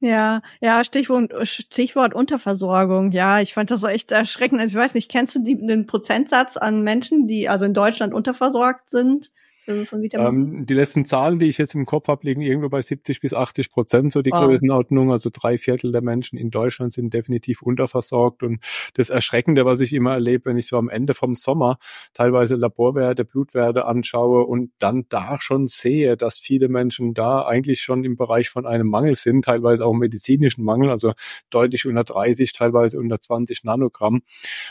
Ja, 0.00 0.42
ja, 0.60 0.82
Stichwort, 0.82 1.32
Stichwort 1.46 2.12
Unterversorgung. 2.12 3.12
Ja, 3.12 3.40
ich 3.40 3.54
fand 3.54 3.70
das 3.70 3.84
echt 3.84 4.10
erschreckend. 4.10 4.60
Also 4.60 4.76
ich 4.76 4.84
weiß 4.84 4.94
nicht, 4.94 5.08
kennst 5.08 5.36
du 5.36 5.44
die, 5.44 5.56
den 5.56 5.86
Prozentsatz 5.86 6.56
an 6.56 6.82
Menschen, 6.82 7.28
die 7.28 7.48
also 7.48 7.64
in 7.66 7.72
Deutschland 7.72 8.12
unterversorgt 8.12 8.90
sind? 8.90 9.30
Von 9.64 10.02
Ähm, 10.02 10.66
die 10.66 10.74
letzten 10.74 11.04
Zahlen, 11.04 11.38
die 11.38 11.48
ich 11.48 11.56
jetzt 11.56 11.74
im 11.74 11.86
Kopf 11.86 12.08
habe, 12.08 12.26
liegen 12.26 12.40
irgendwo 12.40 12.68
bei 12.68 12.82
70 12.82 13.20
bis 13.20 13.32
80 13.32 13.70
Prozent, 13.70 14.12
so 14.12 14.20
die 14.20 14.32
wow. 14.32 14.46
Größenordnung. 14.46 15.12
Also 15.12 15.30
drei 15.32 15.56
Viertel 15.56 15.92
der 15.92 16.02
Menschen 16.02 16.36
in 16.36 16.50
Deutschland 16.50 16.92
sind 16.92 17.14
definitiv 17.14 17.62
unterversorgt. 17.62 18.42
Und 18.42 18.60
das 18.94 19.08
Erschreckende, 19.10 19.64
was 19.64 19.80
ich 19.80 19.92
immer 19.92 20.14
erlebe, 20.14 20.46
wenn 20.46 20.58
ich 20.58 20.66
so 20.66 20.76
am 20.76 20.88
Ende 20.88 21.14
vom 21.14 21.34
Sommer 21.36 21.78
teilweise 22.12 22.56
Laborwerte, 22.56 23.24
Blutwerte 23.24 23.84
anschaue 23.84 24.44
und 24.44 24.72
dann 24.78 25.06
da 25.08 25.38
schon 25.38 25.68
sehe, 25.68 26.16
dass 26.16 26.38
viele 26.38 26.68
Menschen 26.68 27.14
da 27.14 27.44
eigentlich 27.46 27.82
schon 27.82 28.02
im 28.04 28.16
Bereich 28.16 28.48
von 28.48 28.66
einem 28.66 28.88
Mangel 28.88 29.14
sind, 29.14 29.44
teilweise 29.44 29.86
auch 29.86 29.94
medizinischen 29.94 30.64
Mangel, 30.64 30.90
also 30.90 31.12
deutlich 31.50 31.86
unter 31.86 32.02
30, 32.02 32.52
teilweise 32.52 32.98
unter 32.98 33.20
20 33.20 33.62
Nanogramm, 33.62 34.22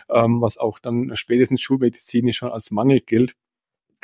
ähm, 0.10 0.41
was 0.41 0.57
auch 0.57 0.79
dann 0.79 1.15
spätestens 1.15 1.62
schulmedizinisch 1.62 2.38
schon 2.38 2.51
als 2.51 2.71
Mangel 2.71 3.00
gilt 3.00 3.36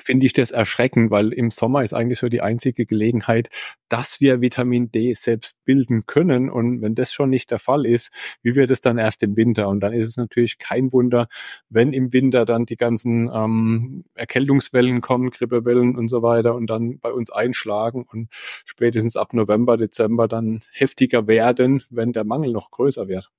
finde 0.01 0.25
ich 0.25 0.34
das 0.34 0.51
erschreckend, 0.51 1.12
weil 1.12 1.34
im 1.34 1.51
Sommer 1.51 1.84
ist 1.84 1.94
eigentlich 1.94 2.20
so 2.20 2.30
die 2.30 2.42
einzige 2.42 2.86
Gelegenheit, 2.86 3.50
dass 3.89 4.22
wir 4.22 4.42
Vitamin 4.42 4.92
D 4.92 5.13
selbst 5.13 5.56
bilden 5.66 6.06
können. 6.06 6.50
Und 6.50 6.82
wenn 6.82 6.96
das 6.96 7.13
schon 7.13 7.30
nicht 7.30 7.51
der 7.51 7.60
Fall 7.60 7.86
ist, 7.86 8.12
wie 8.42 8.56
wird 8.56 8.72
es 8.72 8.82
dann 8.82 8.98
erst 8.98 9.24
im 9.24 9.36
Winter? 9.36 9.68
Und 9.68 9.80
dann 9.82 9.94
ist 9.94 10.08
es 10.08 10.18
natürlich 10.18 10.58
kein 10.60 10.92
Wunder, 10.92 11.27
wenn 11.70 11.94
im 11.94 12.13
Winter 12.13 12.46
dann 12.46 12.66
die 12.66 12.77
ganzen 12.77 13.30
ähm, 13.34 14.06
Erkältungswellen 14.16 15.01
kommen, 15.01 15.32
Grippewellen 15.32 15.96
und 15.98 16.10
so 16.10 16.22
weiter 16.22 16.56
und 16.56 16.68
dann 16.68 17.00
bei 17.00 17.12
uns 17.12 17.32
einschlagen 17.32 18.06
und 18.10 18.30
spätestens 18.32 19.18
ab 19.18 19.34
November, 19.34 19.77
Dezember 19.77 20.27
dann 20.27 20.62
heftiger 20.72 21.27
werden, 21.27 21.84
wenn 21.89 22.13
der 22.13 22.24
Mangel 22.24 22.51
noch 22.51 22.72
größer 22.72 23.08
wird. 23.08 23.32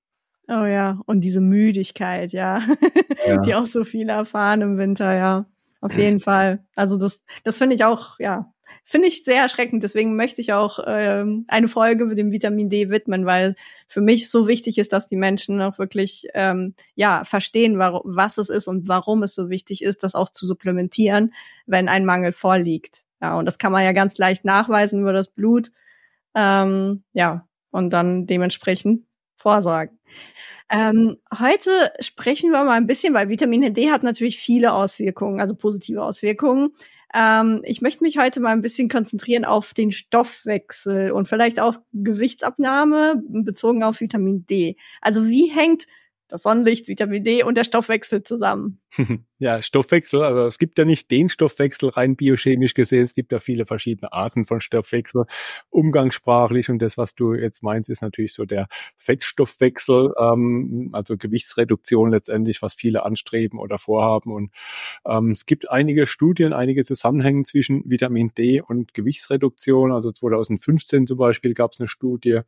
Oh 0.51 0.65
ja, 0.65 1.03
und 1.05 1.21
diese 1.21 1.43
Müdigkeit, 1.43 2.33
ja, 2.33 2.63
ja. 3.27 3.37
die 3.39 3.55
auch 3.55 3.67
so 3.67 3.85
viele 3.85 4.13
erfahren 4.13 4.63
im 4.63 4.79
Winter, 4.79 5.15
ja. 5.15 5.47
Auf 5.81 5.97
jeden 5.97 6.19
Fall. 6.19 6.65
Also 6.75 6.97
das, 6.97 7.21
das 7.45 7.57
finde 7.57 7.77
ich 7.77 7.85
auch, 7.85 8.19
ja, 8.19 8.53
finde 8.85 9.09
ich 9.09 9.25
sehr 9.25 9.43
erschreckend. 9.43 9.83
Deswegen 9.83 10.17
möchte 10.17 10.41
ich 10.41 10.53
auch 10.53 10.81
ähm, 10.87 11.45
eine 11.49 11.69
Folge 11.69 12.05
mit 12.05 12.19
dem 12.19 12.33
Vitamin 12.33 12.69
D 12.69 12.91
widmen, 12.91 13.27
weil 13.27 13.55
für 13.87 14.01
mich 14.01 14.29
so 14.29 14.49
wichtig 14.49 14.79
ist, 14.79 14.93
dass 14.93 15.07
die 15.07 15.17
Menschen 15.17 15.61
auch 15.63 15.79
wirklich 15.79 16.27
ähm, 16.35 16.75
ja 16.95 17.23
verstehen, 17.25 17.79
warum, 17.79 18.03
was 18.05 18.39
es 18.39 18.49
ist 18.49 18.67
und 18.67 18.89
warum 18.89 19.23
es 19.23 19.35
so 19.35 19.51
wichtig 19.51 19.83
ist, 19.83 20.03
das 20.03 20.15
auch 20.15 20.31
zu 20.31 20.47
supplementieren, 20.47 21.33
wenn 21.67 21.89
ein 21.89 22.05
Mangel 22.05 22.33
vorliegt. 22.33 23.05
Ja, 23.21 23.37
und 23.39 23.47
das 23.47 23.59
kann 23.59 23.73
man 23.73 23.85
ja 23.85 23.93
ganz 23.93 24.19
leicht 24.19 24.45
nachweisen 24.45 25.01
über 25.01 25.13
das 25.13 25.29
Blut. 25.29 25.71
Ähm, 26.35 27.05
ja, 27.13 27.47
und 27.71 27.91
dann 27.91 28.27
dementsprechend 28.27 29.05
vorsorgen. 29.39 29.99
Ähm, 30.71 31.17
heute 31.39 31.71
sprechen 32.01 32.51
wir 32.51 32.63
mal 32.65 32.77
ein 32.77 32.87
bisschen, 32.87 33.15
weil 33.15 33.31
Vitamin 33.31 33.73
D 33.73 33.91
hat 33.91 34.03
natürlich 34.03 34.39
viele 34.39 34.75
Auswirkungen, 34.75 35.41
also 35.41 35.55
positive 35.55 36.03
Auswirkungen. 36.03 36.75
Ähm, 37.15 37.63
ich 37.65 37.81
möchte 37.81 38.05
mich 38.05 38.19
heute 38.19 38.41
mal 38.41 38.51
ein 38.51 38.61
bisschen 38.61 38.91
konzentrieren 38.91 39.47
auf 39.47 39.73
den 39.73 39.93
Stoffwechsel 39.93 41.13
und 41.13 41.27
vielleicht 41.27 41.59
auch 41.59 41.79
Gewichtsabnahme 41.95 43.23
bezogen 43.29 43.83
auf 43.83 44.01
Vitamin 44.01 44.45
D. 44.45 44.77
Also 45.01 45.27
wie 45.27 45.47
hängt 45.47 45.87
das 46.29 46.43
Sonnenlicht, 46.43 46.89
Vitamin 46.89 47.25
D 47.25 47.43
und 47.43 47.57
der 47.57 47.65
Stoffwechsel 47.65 48.23
zusammen. 48.23 48.81
Ja, 49.41 49.63
Stoffwechsel, 49.63 50.23
also 50.23 50.47
es 50.47 50.59
gibt 50.59 50.79
ja 50.81 50.85
nicht 50.85 51.13
den 51.13 51.29
Stoffwechsel 51.29 51.91
rein 51.91 52.17
biochemisch 52.17 52.75
gesehen, 52.75 53.03
es 53.03 53.15
gibt 53.15 53.31
ja 53.31 53.39
viele 53.39 53.67
verschiedene 53.67 54.13
Arten 54.13 54.45
von 54.45 54.61
Stoffwechsel, 54.61 55.27
umgangssprachlich 55.71 56.71
und 56.71 56.81
das, 56.81 56.99
was 56.99 57.15
du 57.15 57.35
jetzt 57.35 57.63
meinst, 57.63 57.89
ist 57.89 58.03
natürlich 58.03 58.33
so 58.33 58.45
der 58.47 58.67
Fettstoffwechsel, 58.97 60.13
ähm, 60.19 60.91
also 60.93 61.17
Gewichtsreduktion 61.17 62.11
letztendlich, 62.11 62.63
was 62.63 62.75
viele 62.75 63.05
anstreben 63.05 63.61
oder 63.61 63.79
vorhaben. 63.79 64.33
Und 64.33 64.51
ähm, 65.07 65.31
es 65.31 65.47
gibt 65.47 65.71
einige 65.71 66.09
Studien, 66.09 66.53
einige 66.53 66.83
Zusammenhänge 66.83 67.45
zwischen 67.45 67.89
Vitamin 67.89 68.33
D 68.37 68.61
und 68.61 68.93
Gewichtsreduktion, 68.93 69.93
also 69.93 70.11
2015 70.11 71.07
zum 71.07 71.17
Beispiel 71.17 71.55
gab 71.55 71.75
es 71.75 71.81
eine 71.81 71.87
Studie, 71.87 72.41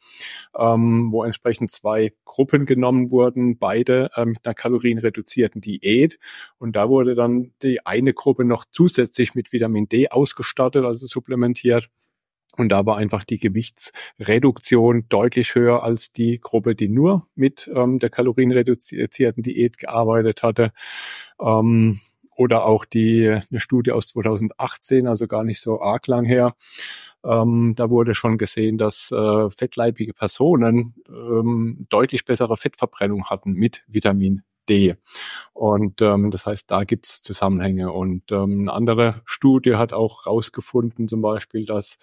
ähm, 0.59 1.13
wo 1.13 1.23
entsprechend 1.23 1.71
zwei 1.71 2.13
Gruppen 2.25 2.67
genommen 2.67 3.13
wurden, 3.13 3.59
beide 3.59 4.11
äh, 4.17 4.25
mit 4.25 4.45
einer 4.45 4.55
kalorienreduzierten 4.55 5.61
Diät. 5.61 6.19
Und 6.59 6.80
da 6.81 6.89
wurde 6.89 7.15
dann 7.15 7.53
die 7.63 7.85
eine 7.85 8.15
Gruppe 8.15 8.43
noch 8.43 8.65
zusätzlich 8.71 9.35
mit 9.35 9.53
Vitamin 9.53 9.87
D 9.87 10.09
ausgestattet, 10.09 10.83
also 10.83 11.07
supplementiert. 11.07 11.91
Und 12.57 12.71
da 12.71 12.87
war 12.87 12.97
einfach 12.97 13.23
die 13.23 13.37
Gewichtsreduktion 13.37 15.05
deutlich 15.11 15.55
höher 15.55 15.83
als 15.83 16.11
die 16.11 16.41
Gruppe, 16.41 16.75
die 16.75 16.89
nur 16.89 17.27
mit 17.35 17.71
ähm, 17.75 17.99
der 17.99 18.09
kalorienreduzierten 18.09 19.43
Diät 19.43 19.77
gearbeitet 19.77 20.43
hatte. 20.43 20.73
Ähm, 21.39 22.01
oder 22.35 22.65
auch 22.65 22.87
die 22.87 23.29
eine 23.29 23.61
Studie 23.61 23.93
aus 23.93 24.07
2018, 24.09 25.07
also 25.07 25.27
gar 25.27 25.45
nicht 25.45 25.61
so 25.61 25.83
arg 25.83 26.07
lang 26.07 26.25
her. 26.25 26.57
Ähm, 27.23 27.75
da 27.77 27.91
wurde 27.91 28.15
schon 28.15 28.39
gesehen, 28.39 28.79
dass 28.79 29.13
äh, 29.13 29.51
fettleibige 29.51 30.15
Personen 30.15 30.95
ähm, 31.11 31.87
deutlich 31.91 32.25
bessere 32.25 32.57
Fettverbrennung 32.57 33.27
hatten 33.27 33.53
mit 33.53 33.85
Vitamin 33.87 34.45
D. 34.71 34.97
Und 35.53 36.01
ähm, 36.01 36.31
das 36.31 36.47
heißt, 36.47 36.71
da 36.71 36.85
gibt's 36.85 37.21
Zusammenhänge. 37.21 37.93
Und 37.93 38.33
ähm, 38.33 38.61
eine 38.61 38.73
andere 38.73 39.21
Studie 39.25 39.75
hat 39.77 39.93
auch 39.93 40.27
rausgefunden, 40.27 41.09
zum 41.09 41.21
Beispiel, 41.21 41.67
dass 41.67 41.99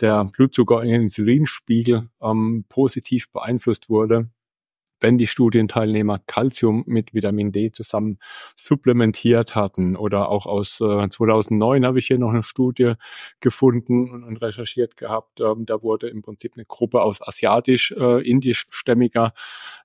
der 0.00 0.24
Blutzucker- 0.24 0.80
und 0.80 0.88
Insulinspiegel 0.88 2.10
ähm, 2.20 2.64
positiv 2.68 3.30
beeinflusst 3.30 3.88
wurde 3.88 4.28
wenn 5.00 5.18
die 5.18 5.26
Studienteilnehmer 5.26 6.20
Calcium 6.26 6.84
mit 6.86 7.12
Vitamin 7.14 7.52
D 7.52 7.72
zusammen 7.72 8.18
supplementiert 8.56 9.54
hatten. 9.54 9.96
Oder 9.96 10.28
auch 10.28 10.44
aus 10.46 10.80
äh, 10.80 11.08
2009 11.08 11.86
habe 11.86 11.98
ich 11.98 12.06
hier 12.06 12.18
noch 12.18 12.30
eine 12.30 12.42
Studie 12.42 12.92
gefunden 13.40 14.10
und, 14.10 14.24
und 14.24 14.42
recherchiert 14.42 14.96
gehabt. 14.96 15.40
Ähm, 15.40 15.66
da 15.66 15.82
wurde 15.82 16.08
im 16.08 16.22
Prinzip 16.22 16.54
eine 16.56 16.64
Gruppe 16.64 17.02
aus 17.02 17.20
asiatisch-indischstämmiger 17.26 19.32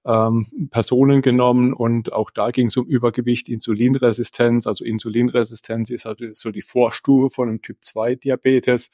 äh, 0.05 0.12
ähm, 0.12 0.70
Personen 0.72 1.22
genommen 1.22 1.74
und 1.74 2.13
auch 2.13 2.32
da 2.32 2.51
ging 2.51 2.67
es 2.67 2.77
um 2.77 2.86
Übergewicht, 2.86 3.50
Insulinresistenz. 3.50 4.67
Also 4.67 4.86
Insulinresistenz 4.86 5.89
ist 5.89 6.05
also 6.05 6.25
so 6.34 6.51
die 6.51 6.62
Vorstufe 6.62 7.34
von 7.34 7.50
einem 7.50 7.62
Typ-2-Diabetes. 7.62 8.91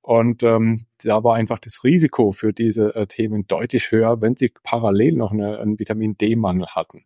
Und 0.00 0.42
ähm, 0.42 0.86
da 1.04 1.24
war 1.24 1.34
einfach 1.36 1.58
das 1.58 1.84
Risiko 1.84 2.32
für 2.32 2.52
diese 2.52 2.94
äh, 2.94 3.06
Themen 3.06 3.46
deutlich 3.46 3.90
höher, 3.90 4.20
wenn 4.20 4.36
sie 4.36 4.52
parallel 4.62 5.16
noch 5.16 5.32
eine, 5.32 5.58
einen 5.58 5.78
Vitamin 5.78 6.16
D-Mangel 6.16 6.68
hatten. 6.68 7.04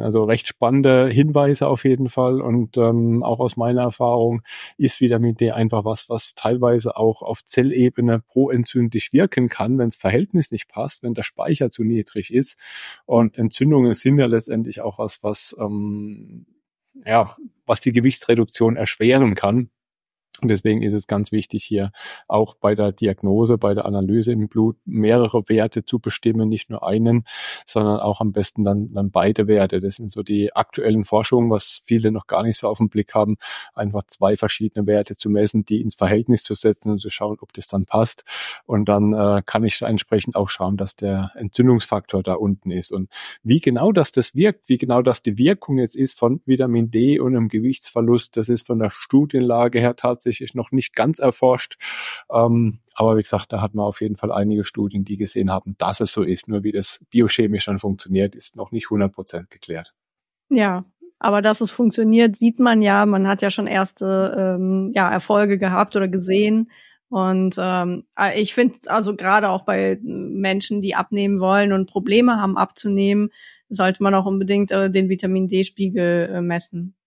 Also 0.00 0.24
recht 0.24 0.48
spannende 0.48 1.08
Hinweise 1.08 1.68
auf 1.68 1.84
jeden 1.84 2.08
Fall 2.08 2.40
und 2.40 2.76
ähm, 2.76 3.22
auch 3.22 3.38
aus 3.38 3.56
meiner 3.56 3.82
Erfahrung 3.82 4.42
ist 4.76 5.00
Vitamin 5.00 5.36
D 5.36 5.52
einfach 5.52 5.84
was, 5.84 6.08
was 6.08 6.34
teilweise 6.34 6.96
auch 6.96 7.22
auf 7.22 7.44
Zellebene 7.44 8.20
proentzündlich 8.26 9.12
wirken 9.12 9.48
kann, 9.48 9.78
wenn 9.78 9.90
das 9.90 9.96
Verhältnis 9.96 10.50
nicht 10.50 10.68
passt, 10.68 11.04
wenn 11.04 11.14
der 11.14 11.22
Speicher 11.22 11.70
zu 11.70 11.84
niedrig 11.84 12.32
ist. 12.32 12.58
Und 13.06 13.38
Entzündungen 13.38 13.94
sind 13.94 14.18
ja 14.18 14.26
letztendlich 14.26 14.80
auch 14.80 14.98
was, 14.98 15.22
was 15.22 15.54
ähm, 15.60 16.46
ja, 17.06 17.36
was 17.66 17.80
die 17.80 17.92
Gewichtsreduktion 17.92 18.76
erschweren 18.76 19.36
kann. 19.36 19.70
Und 20.40 20.48
deswegen 20.48 20.82
ist 20.82 20.94
es 20.94 21.06
ganz 21.06 21.32
wichtig, 21.32 21.64
hier 21.64 21.90
auch 22.26 22.54
bei 22.54 22.74
der 22.74 22.92
Diagnose, 22.92 23.58
bei 23.58 23.74
der 23.74 23.84
Analyse 23.86 24.32
im 24.32 24.48
Blut 24.48 24.76
mehrere 24.84 25.48
Werte 25.48 25.84
zu 25.84 25.98
bestimmen, 25.98 26.48
nicht 26.48 26.70
nur 26.70 26.86
einen, 26.86 27.24
sondern 27.66 28.00
auch 28.00 28.20
am 28.20 28.32
besten 28.32 28.64
dann, 28.64 28.92
dann 28.92 29.10
beide 29.10 29.46
Werte. 29.46 29.80
Das 29.80 29.96
sind 29.96 30.10
so 30.10 30.22
die 30.22 30.54
aktuellen 30.54 31.04
Forschungen, 31.04 31.50
was 31.50 31.82
viele 31.84 32.10
noch 32.10 32.26
gar 32.26 32.42
nicht 32.42 32.58
so 32.58 32.68
auf 32.68 32.78
den 32.78 32.88
Blick 32.88 33.14
haben, 33.14 33.36
einfach 33.74 34.04
zwei 34.06 34.36
verschiedene 34.36 34.86
Werte 34.86 35.14
zu 35.14 35.28
messen, 35.28 35.64
die 35.64 35.80
ins 35.80 35.94
Verhältnis 35.94 36.42
zu 36.42 36.54
setzen 36.54 36.92
und 36.92 36.98
zu 36.98 37.10
schauen, 37.10 37.36
ob 37.40 37.52
das 37.52 37.66
dann 37.66 37.84
passt. 37.84 38.24
Und 38.64 38.88
dann 38.88 39.12
äh, 39.12 39.42
kann 39.44 39.64
ich 39.64 39.82
entsprechend 39.82 40.36
auch 40.36 40.48
schauen, 40.48 40.76
dass 40.76 40.96
der 40.96 41.32
Entzündungsfaktor 41.34 42.22
da 42.22 42.34
unten 42.34 42.70
ist. 42.70 42.92
Und 42.92 43.10
wie 43.42 43.60
genau 43.60 43.92
das 43.92 44.12
das 44.12 44.34
wirkt, 44.34 44.68
wie 44.68 44.78
genau 44.78 45.02
das 45.02 45.22
die 45.22 45.38
Wirkung 45.38 45.78
jetzt 45.78 45.96
ist 45.96 46.18
von 46.18 46.40
Vitamin 46.46 46.90
D 46.90 47.20
und 47.20 47.36
einem 47.36 47.48
Gewichtsverlust, 47.48 48.36
das 48.36 48.48
ist 48.48 48.66
von 48.66 48.78
der 48.78 48.90
Studienlage 48.90 49.80
her 49.80 49.96
tatsächlich 49.96 50.27
tatsächlich 50.28 50.54
noch 50.54 50.72
nicht 50.72 50.94
ganz 50.94 51.18
erforscht. 51.18 51.76
Ähm, 52.30 52.80
aber 52.94 53.16
wie 53.16 53.22
gesagt, 53.22 53.52
da 53.52 53.60
hat 53.60 53.74
man 53.74 53.86
auf 53.86 54.00
jeden 54.00 54.16
Fall 54.16 54.32
einige 54.32 54.64
Studien, 54.64 55.04
die 55.04 55.16
gesehen 55.16 55.50
haben, 55.50 55.74
dass 55.78 56.00
es 56.00 56.12
so 56.12 56.22
ist. 56.22 56.48
Nur 56.48 56.62
wie 56.64 56.72
das 56.72 57.04
biochemisch 57.10 57.66
dann 57.66 57.78
funktioniert, 57.78 58.34
ist 58.34 58.56
noch 58.56 58.72
nicht 58.72 58.86
100 58.86 59.12
Prozent 59.12 59.50
geklärt. 59.50 59.94
Ja, 60.50 60.84
aber 61.18 61.42
dass 61.42 61.60
es 61.60 61.70
funktioniert, 61.70 62.36
sieht 62.36 62.58
man 62.58 62.82
ja. 62.82 63.06
Man 63.06 63.26
hat 63.26 63.42
ja 63.42 63.50
schon 63.50 63.66
erste 63.66 64.56
ähm, 64.58 64.92
ja, 64.94 65.10
Erfolge 65.10 65.58
gehabt 65.58 65.96
oder 65.96 66.08
gesehen. 66.08 66.70
Und 67.10 67.56
ähm, 67.58 68.04
äh, 68.18 68.40
ich 68.40 68.52
finde, 68.52 68.78
also 68.86 69.16
gerade 69.16 69.48
auch 69.48 69.64
bei 69.64 69.98
Menschen, 70.02 70.82
die 70.82 70.94
abnehmen 70.94 71.40
wollen 71.40 71.72
und 71.72 71.88
Probleme 71.88 72.36
haben 72.36 72.58
abzunehmen, 72.58 73.30
sollte 73.70 74.02
man 74.02 74.14
auch 74.14 74.26
unbedingt 74.26 74.70
äh, 74.72 74.90
den 74.90 75.08
Vitamin 75.08 75.48
D-Spiegel 75.48 76.30
äh, 76.34 76.40
messen. 76.42 76.97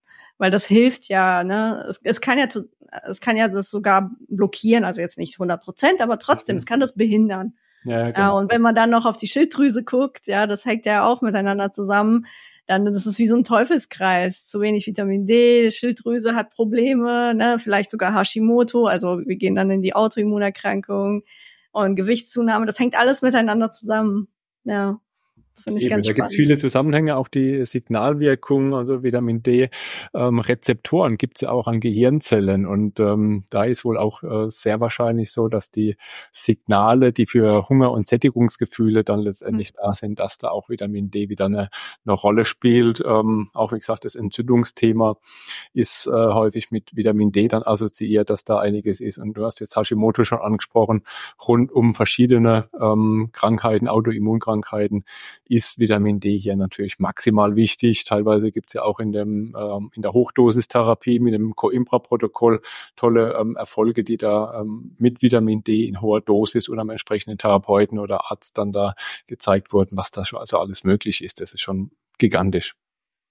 Weil 0.42 0.50
das 0.50 0.64
hilft 0.64 1.08
ja, 1.08 1.44
ne? 1.44 1.84
Es, 1.88 2.00
es 2.02 2.20
kann 2.20 2.36
ja 2.36 2.48
zu, 2.48 2.68
es 3.04 3.20
kann 3.20 3.36
ja 3.36 3.46
das 3.46 3.70
sogar 3.70 4.10
blockieren, 4.26 4.82
also 4.82 5.00
jetzt 5.00 5.16
nicht 5.16 5.34
100 5.36 5.62
Prozent, 5.62 6.00
aber 6.00 6.18
trotzdem, 6.18 6.56
es 6.56 6.66
kann 6.66 6.80
das 6.80 6.96
behindern. 6.96 7.54
Ja, 7.84 8.10
genau. 8.10 8.18
ja, 8.18 8.30
und 8.30 8.50
wenn 8.50 8.60
man 8.60 8.74
dann 8.74 8.90
noch 8.90 9.06
auf 9.06 9.16
die 9.16 9.28
Schilddrüse 9.28 9.84
guckt, 9.84 10.26
ja, 10.26 10.48
das 10.48 10.64
hängt 10.64 10.84
ja 10.84 11.06
auch 11.06 11.22
miteinander 11.22 11.72
zusammen, 11.72 12.26
dann 12.66 12.84
das 12.86 13.06
ist 13.06 13.20
wie 13.20 13.28
so 13.28 13.36
ein 13.36 13.44
Teufelskreis. 13.44 14.48
Zu 14.48 14.60
wenig 14.60 14.84
Vitamin 14.88 15.26
D, 15.26 15.70
Schilddrüse 15.70 16.34
hat 16.34 16.50
Probleme, 16.50 17.36
ne, 17.36 17.60
vielleicht 17.60 17.92
sogar 17.92 18.12
Hashimoto, 18.12 18.86
also 18.86 19.20
wir 19.24 19.36
gehen 19.36 19.54
dann 19.54 19.70
in 19.70 19.80
die 19.80 19.94
Autoimmunerkrankung 19.94 21.22
und 21.70 21.94
Gewichtszunahme, 21.94 22.66
das 22.66 22.80
hängt 22.80 22.98
alles 22.98 23.22
miteinander 23.22 23.70
zusammen. 23.70 24.26
Ja. 24.64 24.98
Finde 25.54 25.80
ich 25.80 25.86
Eben, 25.86 25.96
ganz 25.96 26.06
da 26.06 26.12
gibt 26.12 26.28
es 26.28 26.34
viele 26.34 26.56
Zusammenhänge, 26.56 27.16
auch 27.16 27.28
die 27.28 27.64
Signalwirkung, 27.66 28.74
also 28.74 29.02
Vitamin 29.02 29.42
D. 29.42 29.70
Ähm, 30.14 30.38
Rezeptoren 30.40 31.16
gibt 31.18 31.38
es 31.38 31.42
ja 31.42 31.50
auch 31.50 31.68
an 31.68 31.80
Gehirnzellen 31.80 32.66
und 32.66 32.98
ähm, 32.98 33.44
da 33.50 33.64
ist 33.64 33.84
wohl 33.84 33.98
auch 33.98 34.22
äh, 34.22 34.50
sehr 34.50 34.80
wahrscheinlich 34.80 35.30
so, 35.30 35.48
dass 35.48 35.70
die 35.70 35.96
Signale, 36.32 37.12
die 37.12 37.26
für 37.26 37.68
Hunger 37.68 37.92
und 37.92 38.08
Sättigungsgefühle 38.08 39.04
dann 39.04 39.20
letztendlich 39.20 39.72
mhm. 39.72 39.78
da 39.82 39.94
sind, 39.94 40.18
dass 40.18 40.38
da 40.38 40.48
auch 40.48 40.68
Vitamin 40.68 41.10
D 41.10 41.28
wieder 41.28 41.46
eine, 41.46 41.68
eine 42.04 42.14
Rolle 42.14 42.44
spielt. 42.44 43.02
Ähm, 43.04 43.50
auch 43.52 43.72
wie 43.72 43.78
gesagt, 43.78 44.04
das 44.04 44.14
Entzündungsthema 44.14 45.16
ist 45.72 46.06
äh, 46.06 46.10
häufig 46.10 46.70
mit 46.70 46.96
Vitamin 46.96 47.30
D 47.30 47.48
dann 47.48 47.62
assoziiert, 47.62 48.30
dass 48.30 48.44
da 48.44 48.58
einiges 48.58 49.00
ist. 49.00 49.18
Und 49.18 49.34
du 49.34 49.44
hast 49.44 49.60
jetzt 49.60 49.76
Hashimoto 49.76 50.24
schon 50.24 50.40
angesprochen, 50.40 51.02
rund 51.46 51.70
um 51.70 51.94
verschiedene 51.94 52.68
ähm, 52.80 53.30
Krankheiten, 53.32 53.88
Autoimmunkrankheiten 53.88 55.04
ist 55.44 55.78
Vitamin 55.78 56.20
D 56.20 56.36
hier 56.36 56.56
natürlich 56.56 56.98
maximal 56.98 57.56
wichtig. 57.56 58.04
Teilweise 58.04 58.52
gibt 58.52 58.70
es 58.70 58.74
ja 58.74 58.82
auch 58.82 59.00
in, 59.00 59.12
dem, 59.12 59.54
ähm, 59.58 59.90
in 59.94 60.02
der 60.02 60.12
Hochdosistherapie 60.12 61.20
mit 61.20 61.34
dem 61.34 61.54
Coimbra-Protokoll 61.54 62.60
tolle 62.96 63.34
ähm, 63.38 63.56
Erfolge, 63.56 64.04
die 64.04 64.16
da 64.16 64.60
ähm, 64.60 64.94
mit 64.98 65.22
Vitamin 65.22 65.62
D 65.62 65.86
in 65.86 66.00
hoher 66.00 66.20
Dosis 66.20 66.68
oder 66.68 66.82
am 66.82 66.90
entsprechenden 66.90 67.38
Therapeuten 67.38 67.98
oder 67.98 68.30
Arzt 68.30 68.58
dann 68.58 68.72
da 68.72 68.94
gezeigt 69.26 69.72
wurden, 69.72 69.96
was 69.96 70.10
da 70.10 70.24
schon 70.24 70.38
also 70.38 70.58
alles 70.58 70.84
möglich 70.84 71.22
ist. 71.22 71.40
Das 71.40 71.52
ist 71.52 71.60
schon 71.60 71.90
gigantisch. 72.18 72.74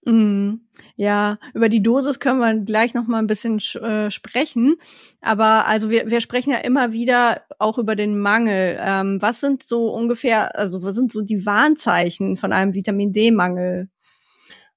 Mm, 0.06 0.56
ja, 0.96 1.38
über 1.54 1.70
die 1.70 1.84
Dosis 1.84 2.20
können 2.20 2.40
wir 2.40 2.56
gleich 2.66 2.96
noch 2.96 3.06
mal 3.06 3.20
ein 3.20 3.28
bisschen 3.28 3.60
äh, 3.82 4.10
sprechen. 4.10 4.76
Aber 5.22 5.68
also 5.68 5.92
wir, 5.92 6.10
wir 6.10 6.22
sprechen 6.22 6.52
ja 6.52 6.58
immer 6.58 6.92
wieder 6.92 7.44
auch 7.60 7.78
über 7.78 7.96
den 7.96 8.20
Mangel. 8.20 8.78
Ähm, 8.80 9.22
was 9.22 9.42
sind 9.42 9.64
so 9.64 9.94
ungefähr, 9.94 10.58
also 10.58 10.82
was 10.84 10.96
sind 10.96 11.12
so 11.12 11.22
die 11.22 11.46
Warnzeichen 11.46 12.36
von 12.36 12.52
einem 12.52 12.74
Vitamin 12.74 13.12
D-Mangel? 13.12 13.90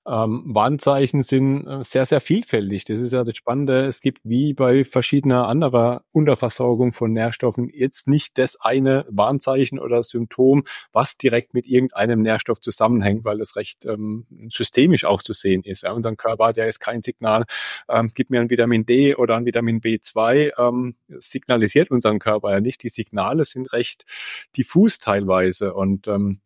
Ähm, 0.06 0.42
Warnzeichen 0.46 1.22
sind 1.22 1.66
äh, 1.66 1.82
sehr, 1.82 2.04
sehr 2.04 2.20
vielfältig. 2.20 2.84
Das 2.84 3.00
ist 3.00 3.12
ja 3.12 3.24
das 3.24 3.36
Spannende. 3.36 3.86
Es 3.86 4.00
gibt 4.00 4.20
wie 4.24 4.52
bei 4.52 4.84
verschiedener 4.84 5.48
anderer 5.48 6.04
Unterversorgung 6.12 6.92
von 6.92 7.12
Nährstoffen 7.12 7.70
jetzt 7.72 8.06
nicht 8.06 8.36
das 8.38 8.60
eine 8.60 9.06
Warnzeichen 9.08 9.78
oder 9.78 10.02
Symptom, 10.02 10.64
was 10.92 11.16
direkt 11.16 11.54
mit 11.54 11.66
irgendeinem 11.66 12.20
Nährstoff 12.20 12.60
zusammenhängt, 12.60 13.24
weil 13.24 13.38
das 13.38 13.56
recht 13.56 13.86
ähm, 13.86 14.26
systemisch 14.48 15.04
auch 15.04 15.22
zu 15.22 15.32
sehen 15.32 15.62
ist. 15.64 15.82
Ja, 15.82 15.92
unser 15.92 16.14
Körper 16.16 16.46
hat 16.46 16.56
ja 16.56 16.66
jetzt 16.66 16.80
kein 16.80 17.02
Signal, 17.02 17.44
ähm, 17.88 18.10
gib 18.14 18.30
mir 18.30 18.40
ein 18.40 18.50
Vitamin 18.50 18.84
D 18.84 19.14
oder 19.14 19.36
ein 19.36 19.46
Vitamin 19.46 19.80
B2, 19.80 20.52
ähm, 20.58 20.96
signalisiert 21.08 21.90
unseren 21.90 22.18
Körper 22.18 22.52
ja 22.52 22.60
nicht. 22.60 22.82
Die 22.82 22.90
Signale 22.90 23.44
sind 23.44 23.72
recht 23.72 24.04
diffus 24.56 24.98
teilweise 24.98 25.72
und 25.72 26.08
ähm, 26.08 26.40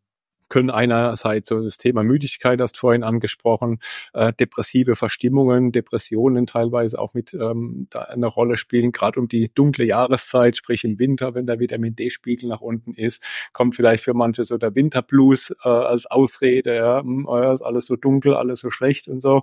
können 0.49 0.71
einerseits 0.71 1.49
so 1.49 1.63
das 1.63 1.79
Thema 1.79 2.03
Müdigkeit, 2.03 2.61
hast 2.61 2.77
vorhin 2.77 3.05
angesprochen, 3.05 3.81
äh, 4.15 4.33
depressive 4.33 4.97
Verstimmungen, 4.97 5.73
Depressionen 5.73 6.47
teilweise 6.47 6.99
auch 6.99 7.15
mit 7.15 7.35
ähm, 7.35 7.87
da 7.91 8.03
eine 8.03 8.27
Rolle 8.27 8.57
spielen, 8.57 8.93
gerade 8.93 9.21
um 9.21 9.29
die 9.29 9.51
dunkle 9.55 9.85
Jahreszeit, 9.85 10.57
sprich 10.57 10.85
im 10.85 10.99
Winter, 10.99 11.35
wenn 11.35 11.47
der 11.47 11.61
Vitamin 11.61 11.95
D-Spiegel 11.95 12.49
nach 12.49 12.61
unten 12.61 12.95
ist, 12.95 13.23
kommt 13.53 13.77
vielleicht 13.77 14.05
für 14.05 14.15
manche 14.15 14.45
so 14.45 14.57
der 14.57 14.75
Winterblues 14.75 15.55
äh, 15.65 15.69
als 15.69 16.07
Ausrede, 16.07 16.75
ja, 16.75 17.03
ja, 17.03 17.53
ist 17.53 17.63
alles 17.63 17.87
so 17.87 17.97
dunkel, 17.97 18.35
alles 18.35 18.61
so 18.61 18.71
schlecht 18.71 19.09
und 19.09 19.21
so. 19.21 19.43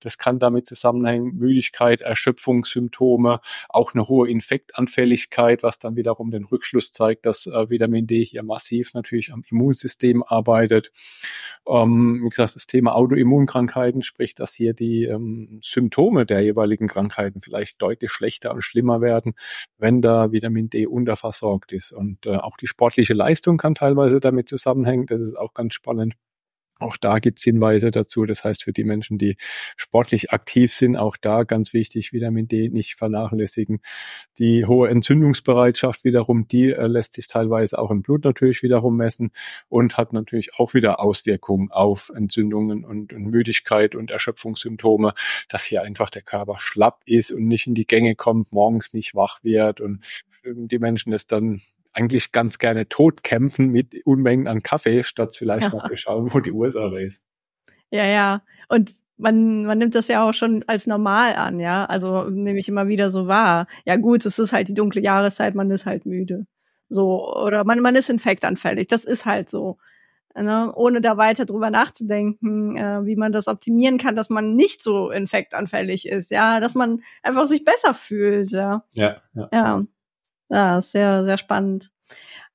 Das 0.00 0.18
kann 0.18 0.38
damit 0.38 0.66
zusammenhängen, 0.66 1.36
Müdigkeit, 1.36 2.00
Erschöpfungssymptome, 2.00 3.40
auch 3.68 3.94
eine 3.94 4.08
hohe 4.08 4.28
Infektanfälligkeit, 4.28 5.62
was 5.62 5.78
dann 5.78 5.96
wiederum 5.96 6.30
den 6.30 6.44
Rückschluss 6.44 6.92
zeigt, 6.92 7.26
dass 7.26 7.46
äh, 7.46 7.70
Vitamin 7.70 8.06
D 8.06 8.24
hier 8.24 8.42
massiv 8.42 8.94
natürlich 8.94 9.32
am 9.32 9.44
Immunsystem 9.50 10.22
arbeitet 10.22 10.41
arbeitet. 10.42 10.90
Ähm, 11.68 12.22
wie 12.24 12.28
gesagt, 12.28 12.56
das 12.56 12.66
Thema 12.66 12.94
Autoimmunkrankheiten 12.96 14.02
spricht, 14.02 14.40
dass 14.40 14.52
hier 14.52 14.74
die 14.74 15.04
ähm, 15.04 15.60
Symptome 15.62 16.26
der 16.26 16.40
jeweiligen 16.40 16.88
Krankheiten 16.88 17.40
vielleicht 17.40 17.80
deutlich 17.80 18.10
schlechter 18.10 18.52
und 18.52 18.62
schlimmer 18.62 19.00
werden, 19.00 19.34
wenn 19.78 20.02
da 20.02 20.32
Vitamin 20.32 20.68
D 20.68 20.86
unterversorgt 20.86 21.72
ist. 21.72 21.92
Und 21.92 22.26
äh, 22.26 22.36
auch 22.36 22.56
die 22.56 22.66
sportliche 22.66 23.14
Leistung 23.14 23.58
kann 23.58 23.74
teilweise 23.76 24.18
damit 24.18 24.48
zusammenhängen. 24.48 25.06
Das 25.06 25.20
ist 25.20 25.38
auch 25.38 25.54
ganz 25.54 25.74
spannend. 25.74 26.14
Auch 26.82 26.96
da 26.96 27.18
gibt's 27.18 27.44
Hinweise 27.44 27.90
dazu. 27.90 28.26
Das 28.26 28.44
heißt, 28.44 28.64
für 28.64 28.72
die 28.72 28.84
Menschen, 28.84 29.18
die 29.18 29.36
sportlich 29.76 30.32
aktiv 30.32 30.72
sind, 30.72 30.96
auch 30.96 31.16
da 31.16 31.44
ganz 31.44 31.72
wichtig, 31.72 32.12
Vitamin 32.12 32.48
D 32.48 32.68
nicht 32.68 32.94
vernachlässigen. 32.96 33.80
Die 34.38 34.66
hohe 34.66 34.88
Entzündungsbereitschaft 34.88 36.04
wiederum, 36.04 36.48
die 36.48 36.72
äh, 36.72 36.86
lässt 36.86 37.14
sich 37.14 37.28
teilweise 37.28 37.78
auch 37.78 37.90
im 37.90 38.02
Blut 38.02 38.24
natürlich 38.24 38.62
wiederum 38.62 38.96
messen 38.96 39.30
und 39.68 39.96
hat 39.96 40.12
natürlich 40.12 40.58
auch 40.58 40.74
wieder 40.74 41.00
Auswirkungen 41.00 41.70
auf 41.70 42.10
Entzündungen 42.14 42.84
und, 42.84 43.12
und 43.12 43.24
Müdigkeit 43.26 43.94
und 43.94 44.10
Erschöpfungssymptome, 44.10 45.14
dass 45.48 45.64
hier 45.64 45.82
einfach 45.82 46.10
der 46.10 46.22
Körper 46.22 46.56
schlapp 46.58 47.02
ist 47.06 47.32
und 47.32 47.46
nicht 47.46 47.66
in 47.66 47.74
die 47.74 47.86
Gänge 47.86 48.14
kommt, 48.14 48.52
morgens 48.52 48.92
nicht 48.92 49.14
wach 49.14 49.38
wird 49.42 49.80
und 49.80 50.04
die 50.44 50.78
Menschen 50.78 51.12
es 51.12 51.26
dann 51.26 51.62
eigentlich 51.94 52.32
ganz 52.32 52.58
gerne 52.58 52.88
tot 52.88 53.22
kämpfen 53.22 53.68
mit 53.68 53.94
Unmengen 54.04 54.46
an 54.48 54.62
Kaffee, 54.62 55.02
statt 55.02 55.34
vielleicht 55.36 55.72
ja. 55.72 55.76
mal 55.76 55.88
zu 55.88 55.96
schauen, 55.96 56.32
wo 56.32 56.40
die 56.40 56.52
Ursache 56.52 57.00
ist. 57.02 57.26
Ja, 57.90 58.06
ja. 58.06 58.42
Und 58.68 58.92
man, 59.18 59.64
man 59.64 59.78
nimmt 59.78 59.94
das 59.94 60.08
ja 60.08 60.26
auch 60.28 60.34
schon 60.34 60.64
als 60.66 60.86
normal 60.86 61.34
an, 61.34 61.60
ja. 61.60 61.84
Also 61.84 62.24
nehme 62.24 62.58
ich 62.58 62.68
immer 62.68 62.88
wieder 62.88 63.10
so 63.10 63.28
wahr. 63.28 63.66
Ja 63.84 63.96
gut, 63.96 64.26
es 64.26 64.38
ist 64.38 64.52
halt 64.52 64.68
die 64.68 64.74
dunkle 64.74 65.02
Jahreszeit, 65.02 65.54
man 65.54 65.70
ist 65.70 65.86
halt 65.86 66.06
müde. 66.06 66.46
So, 66.88 67.34
oder 67.36 67.64
man, 67.64 67.80
man 67.80 67.94
ist 67.94 68.10
infektanfällig. 68.10 68.88
Das 68.88 69.04
ist 69.04 69.24
halt 69.24 69.48
so. 69.48 69.78
Ne? 70.34 70.72
Ohne 70.74 71.02
da 71.02 71.18
weiter 71.18 71.44
drüber 71.44 71.70
nachzudenken, 71.70 72.76
äh, 72.76 73.04
wie 73.04 73.16
man 73.16 73.32
das 73.32 73.48
optimieren 73.48 73.98
kann, 73.98 74.16
dass 74.16 74.30
man 74.30 74.54
nicht 74.54 74.82
so 74.82 75.10
infektanfällig 75.10 76.08
ist, 76.08 76.30
ja, 76.30 76.58
dass 76.58 76.74
man 76.74 77.02
einfach 77.22 77.46
sich 77.46 77.64
besser 77.64 77.92
fühlt, 77.92 78.50
ja. 78.50 78.84
Ja, 78.92 79.20
ja. 79.34 79.48
ja. 79.52 79.84
Ja, 80.52 80.82
sehr, 80.82 81.24
sehr 81.24 81.38
spannend. 81.38 81.90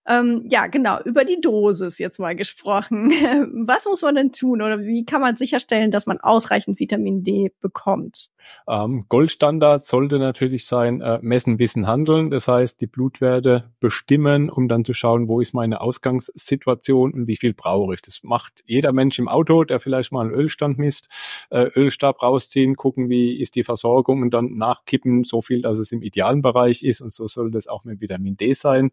Ähm, 0.07 0.45
ja, 0.51 0.67
genau, 0.67 0.99
über 1.05 1.25
die 1.25 1.41
Dosis 1.41 1.99
jetzt 1.99 2.19
mal 2.19 2.35
gesprochen. 2.35 3.11
Was 3.67 3.85
muss 3.85 4.01
man 4.03 4.15
denn 4.15 4.31
tun 4.33 4.61
oder 4.61 4.79
wie 4.81 5.05
kann 5.05 5.21
man 5.21 5.37
sicherstellen, 5.37 5.91
dass 5.91 6.05
man 6.07 6.19
ausreichend 6.21 6.79
Vitamin 6.79 7.23
D 7.23 7.51
bekommt? 7.61 8.29
Ähm, 8.69 9.05
Goldstandard 9.07 9.85
sollte 9.85 10.19
natürlich 10.19 10.65
sein, 10.65 10.99
äh, 10.99 11.19
messen, 11.21 11.57
wissen, 11.57 11.87
handeln. 11.87 12.29
Das 12.29 12.49
heißt, 12.49 12.81
die 12.81 12.87
Blutwerte 12.87 13.71
bestimmen, 13.79 14.49
um 14.49 14.67
dann 14.67 14.83
zu 14.83 14.93
schauen, 14.93 15.29
wo 15.29 15.39
ist 15.39 15.53
meine 15.53 15.79
Ausgangssituation 15.79 17.13
und 17.13 17.27
wie 17.27 17.37
viel 17.37 17.53
brauche 17.53 17.93
ich. 17.93 18.01
Das 18.01 18.23
macht 18.23 18.63
jeder 18.65 18.91
Mensch 18.91 19.19
im 19.19 19.29
Auto, 19.29 19.63
der 19.63 19.79
vielleicht 19.79 20.11
mal 20.11 20.25
einen 20.25 20.33
Ölstand 20.33 20.77
misst, 20.77 21.07
äh, 21.49 21.69
Ölstab 21.75 22.21
rausziehen, 22.21 22.75
gucken, 22.75 23.09
wie 23.09 23.39
ist 23.39 23.55
die 23.55 23.63
Versorgung 23.63 24.21
und 24.21 24.33
dann 24.33 24.55
nachkippen, 24.55 25.23
so 25.23 25.41
viel, 25.41 25.61
dass 25.61 25.79
es 25.79 25.93
im 25.93 26.01
idealen 26.01 26.41
Bereich 26.41 26.83
ist. 26.83 26.99
Und 26.99 27.13
so 27.13 27.25
soll 27.27 27.51
das 27.51 27.67
auch 27.67 27.85
mit 27.85 28.01
Vitamin 28.01 28.35
D 28.35 28.53
sein. 28.53 28.91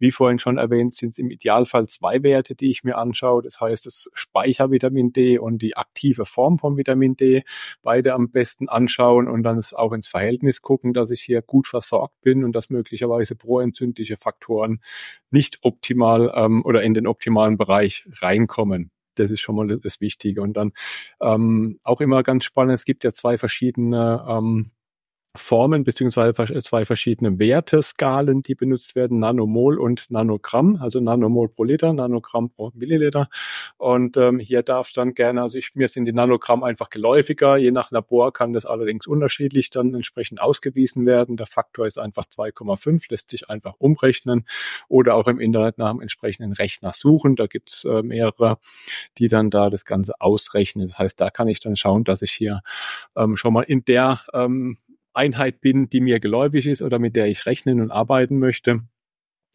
Wie 0.00 0.10
vorhin 0.10 0.40
schon 0.40 0.58
erwähnt, 0.58 0.94
sind 0.94 1.10
es 1.10 1.18
im 1.18 1.30
Idealfall 1.30 1.86
zwei 1.86 2.24
Werte, 2.24 2.56
die 2.56 2.70
ich 2.70 2.82
mir 2.82 2.98
anschaue. 2.98 3.42
Das 3.42 3.60
heißt, 3.60 3.86
das 3.86 4.10
Speichervitamin 4.14 5.12
D 5.12 5.38
und 5.38 5.62
die 5.62 5.76
aktive 5.76 6.24
Form 6.24 6.58
von 6.58 6.76
Vitamin 6.76 7.16
D. 7.16 7.44
Beide 7.82 8.14
am 8.14 8.30
besten 8.30 8.68
anschauen 8.68 8.91
anschauen 8.92 9.28
und 9.28 9.42
dann 9.42 9.60
auch 9.72 9.92
ins 9.92 10.08
Verhältnis 10.08 10.62
gucken, 10.62 10.92
dass 10.92 11.10
ich 11.10 11.22
hier 11.22 11.42
gut 11.42 11.66
versorgt 11.66 12.20
bin 12.22 12.44
und 12.44 12.52
dass 12.52 12.70
möglicherweise 12.70 13.34
proentzündliche 13.34 14.16
Faktoren 14.16 14.80
nicht 15.30 15.58
optimal 15.62 16.32
ähm, 16.34 16.64
oder 16.64 16.82
in 16.82 16.94
den 16.94 17.06
optimalen 17.06 17.56
Bereich 17.56 18.06
reinkommen. 18.20 18.90
Das 19.14 19.30
ist 19.30 19.40
schon 19.40 19.56
mal 19.56 19.78
das 19.78 20.00
Wichtige. 20.00 20.42
Und 20.42 20.54
dann 20.54 20.72
ähm, 21.20 21.78
auch 21.82 22.00
immer 22.00 22.22
ganz 22.22 22.44
spannend, 22.44 22.74
es 22.74 22.84
gibt 22.84 23.04
ja 23.04 23.12
zwei 23.12 23.38
verschiedene 23.38 24.24
ähm, 24.28 24.70
Formen 25.34 25.82
beziehungsweise 25.82 26.62
zwei 26.62 26.84
verschiedene 26.84 27.38
Werteskalen, 27.38 28.42
die 28.42 28.54
benutzt 28.54 28.94
werden, 28.94 29.18
Nanomol 29.18 29.78
und 29.78 30.10
Nanogramm, 30.10 30.76
also 30.80 31.00
Nanomol 31.00 31.48
pro 31.48 31.64
Liter, 31.64 31.94
Nanogramm 31.94 32.50
pro 32.50 32.70
Milliliter. 32.74 33.28
Und 33.78 34.18
ähm, 34.18 34.38
hier 34.38 34.62
darf 34.62 34.92
dann 34.92 35.14
gerne, 35.14 35.40
also 35.40 35.56
ich, 35.56 35.74
mir 35.74 35.88
sind 35.88 36.04
die 36.04 36.12
Nanogramm 36.12 36.62
einfach 36.62 36.90
geläufiger, 36.90 37.56
je 37.56 37.70
nach 37.70 37.90
Labor 37.90 38.32
kann 38.32 38.52
das 38.52 38.66
allerdings 38.66 39.06
unterschiedlich 39.06 39.70
dann 39.70 39.94
entsprechend 39.94 40.40
ausgewiesen 40.40 41.06
werden. 41.06 41.38
Der 41.38 41.46
Faktor 41.46 41.86
ist 41.86 41.98
einfach 41.98 42.24
2,5, 42.24 43.06
lässt 43.08 43.30
sich 43.30 43.48
einfach 43.48 43.74
umrechnen 43.78 44.44
oder 44.88 45.14
auch 45.14 45.28
im 45.28 45.40
Internet 45.40 45.78
nach 45.78 45.90
einem 45.90 46.02
entsprechenden 46.02 46.52
Rechner 46.52 46.92
suchen. 46.92 47.36
Da 47.36 47.46
gibt's 47.46 47.84
äh, 47.84 48.02
mehrere, 48.02 48.58
die 49.16 49.28
dann 49.28 49.48
da 49.48 49.70
das 49.70 49.86
Ganze 49.86 50.20
ausrechnen. 50.20 50.88
Das 50.88 50.98
heißt, 50.98 51.20
da 51.20 51.30
kann 51.30 51.48
ich 51.48 51.60
dann 51.60 51.76
schauen, 51.76 52.04
dass 52.04 52.20
ich 52.20 52.32
hier 52.32 52.60
ähm, 53.16 53.36
schon 53.36 53.54
mal 53.54 53.62
in 53.62 53.84
der 53.86 54.20
ähm, 54.34 54.76
Einheit 55.14 55.60
bin, 55.60 55.88
die 55.88 56.00
mir 56.00 56.20
geläufig 56.20 56.66
ist 56.66 56.82
oder 56.82 56.98
mit 56.98 57.16
der 57.16 57.26
ich 57.26 57.46
rechnen 57.46 57.80
und 57.80 57.90
arbeiten 57.90 58.38
möchte. 58.38 58.82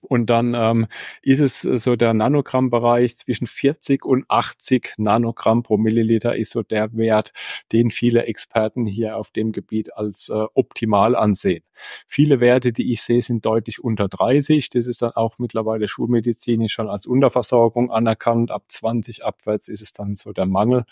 Und 0.02 0.28
dann 0.30 0.54
ähm, 0.56 0.88
ist 1.22 1.39
es 1.39 1.62
so 1.62 1.96
der 1.96 2.13
Nanogrammbereich 2.13 3.17
zwischen 3.17 3.48
40 3.48 4.06
und 4.06 4.26
80 4.30 4.93
Nanogramm 4.98 5.63
pro 5.63 5.78
Milliliter 5.78 6.36
ist 6.36 6.52
so 6.52 6.62
der 6.63 6.96
Wert, 6.96 7.34
den 7.72 7.89
viele 7.91 8.26
Experten 8.26 8.86
hier 8.86 9.17
auf 9.17 9.32
dem 9.32 9.52
Gebiet 9.52 9.93
als 9.96 10.30
äh, 10.30 10.46
optimal 10.54 11.15
ansehen. 11.15 11.63
Viele 12.08 12.39
Werte, 12.39 12.72
die 12.72 12.93
ich 12.93 13.02
sehe, 13.02 13.22
sind 13.22 13.46
deutlich 13.46 13.84
unter 13.84 14.08
30. 14.08 14.70
Das 14.70 14.88
ist 14.88 15.02
dann 15.02 15.12
auch 15.12 15.39
mittlerweile 15.39 15.88
schulmedizinisch 15.88 16.74
schon 16.74 16.89
als 16.89 17.06
Unterversorgung 17.06 17.91
anerkannt. 17.91 18.52
Ab 18.52 18.65
20 18.70 19.26
abwärts 19.26 19.67
ist 19.67 19.82
es 19.82 19.93
dann 19.93 20.15
so 20.15 20.32
der 20.32 20.46
Mangel. 20.46 20.86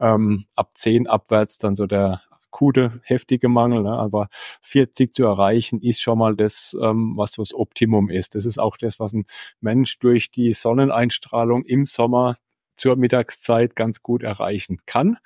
Ähm, 0.00 0.46
ab 0.56 0.72
10 0.74 1.06
abwärts 1.06 1.58
dann 1.58 1.76
so 1.76 1.86
der 1.86 2.20
akute, 2.50 3.00
heftige 3.04 3.48
Mangel, 3.48 3.82
ne? 3.82 3.92
aber 3.92 4.28
40 4.62 5.12
zu 5.12 5.24
erreichen 5.24 5.80
ist 5.80 6.00
schon 6.00 6.18
mal 6.18 6.36
das, 6.36 6.76
ähm, 6.80 7.14
was 7.16 7.32
das 7.32 7.54
Optimum 7.54 8.10
ist. 8.10 8.34
Das 8.34 8.44
ist 8.44 8.58
auch 8.58 8.76
das, 8.76 8.98
was 9.00 9.12
ein 9.12 9.24
Mensch 9.60 9.98
durch 9.98 10.30
die 10.30 10.52
Sonneneinstrahlung 10.52 11.64
im 11.64 11.86
Sommer 11.86 12.36
zur 12.76 12.96
Mittagszeit 12.96 13.76
ganz 13.76 14.02
gut 14.02 14.22
erreichen 14.22 14.78
kann 14.86 15.18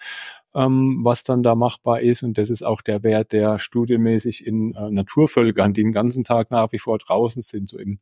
ähm, 0.55 1.01
was 1.03 1.25
dann 1.25 1.43
da 1.43 1.55
machbar 1.55 2.01
ist. 2.01 2.23
Und 2.23 2.39
das 2.39 2.51
ist 2.51 2.65
auch 2.65 2.83
der 2.83 3.03
Wert, 3.03 3.33
der 3.33 3.59
studienmäßig 3.59 4.47
in 4.47 4.75
äh, 4.75 4.91
Naturvölkern, 4.91 5.73
die 5.73 5.85
den 5.85 5.93
ganzen 5.93 6.25
Tag 6.25 6.51
nach 6.51 6.73
wie 6.73 6.79
vor 6.79 6.99
draußen 6.99 7.43
sind, 7.43 7.69
so 7.69 7.79
im 7.79 7.99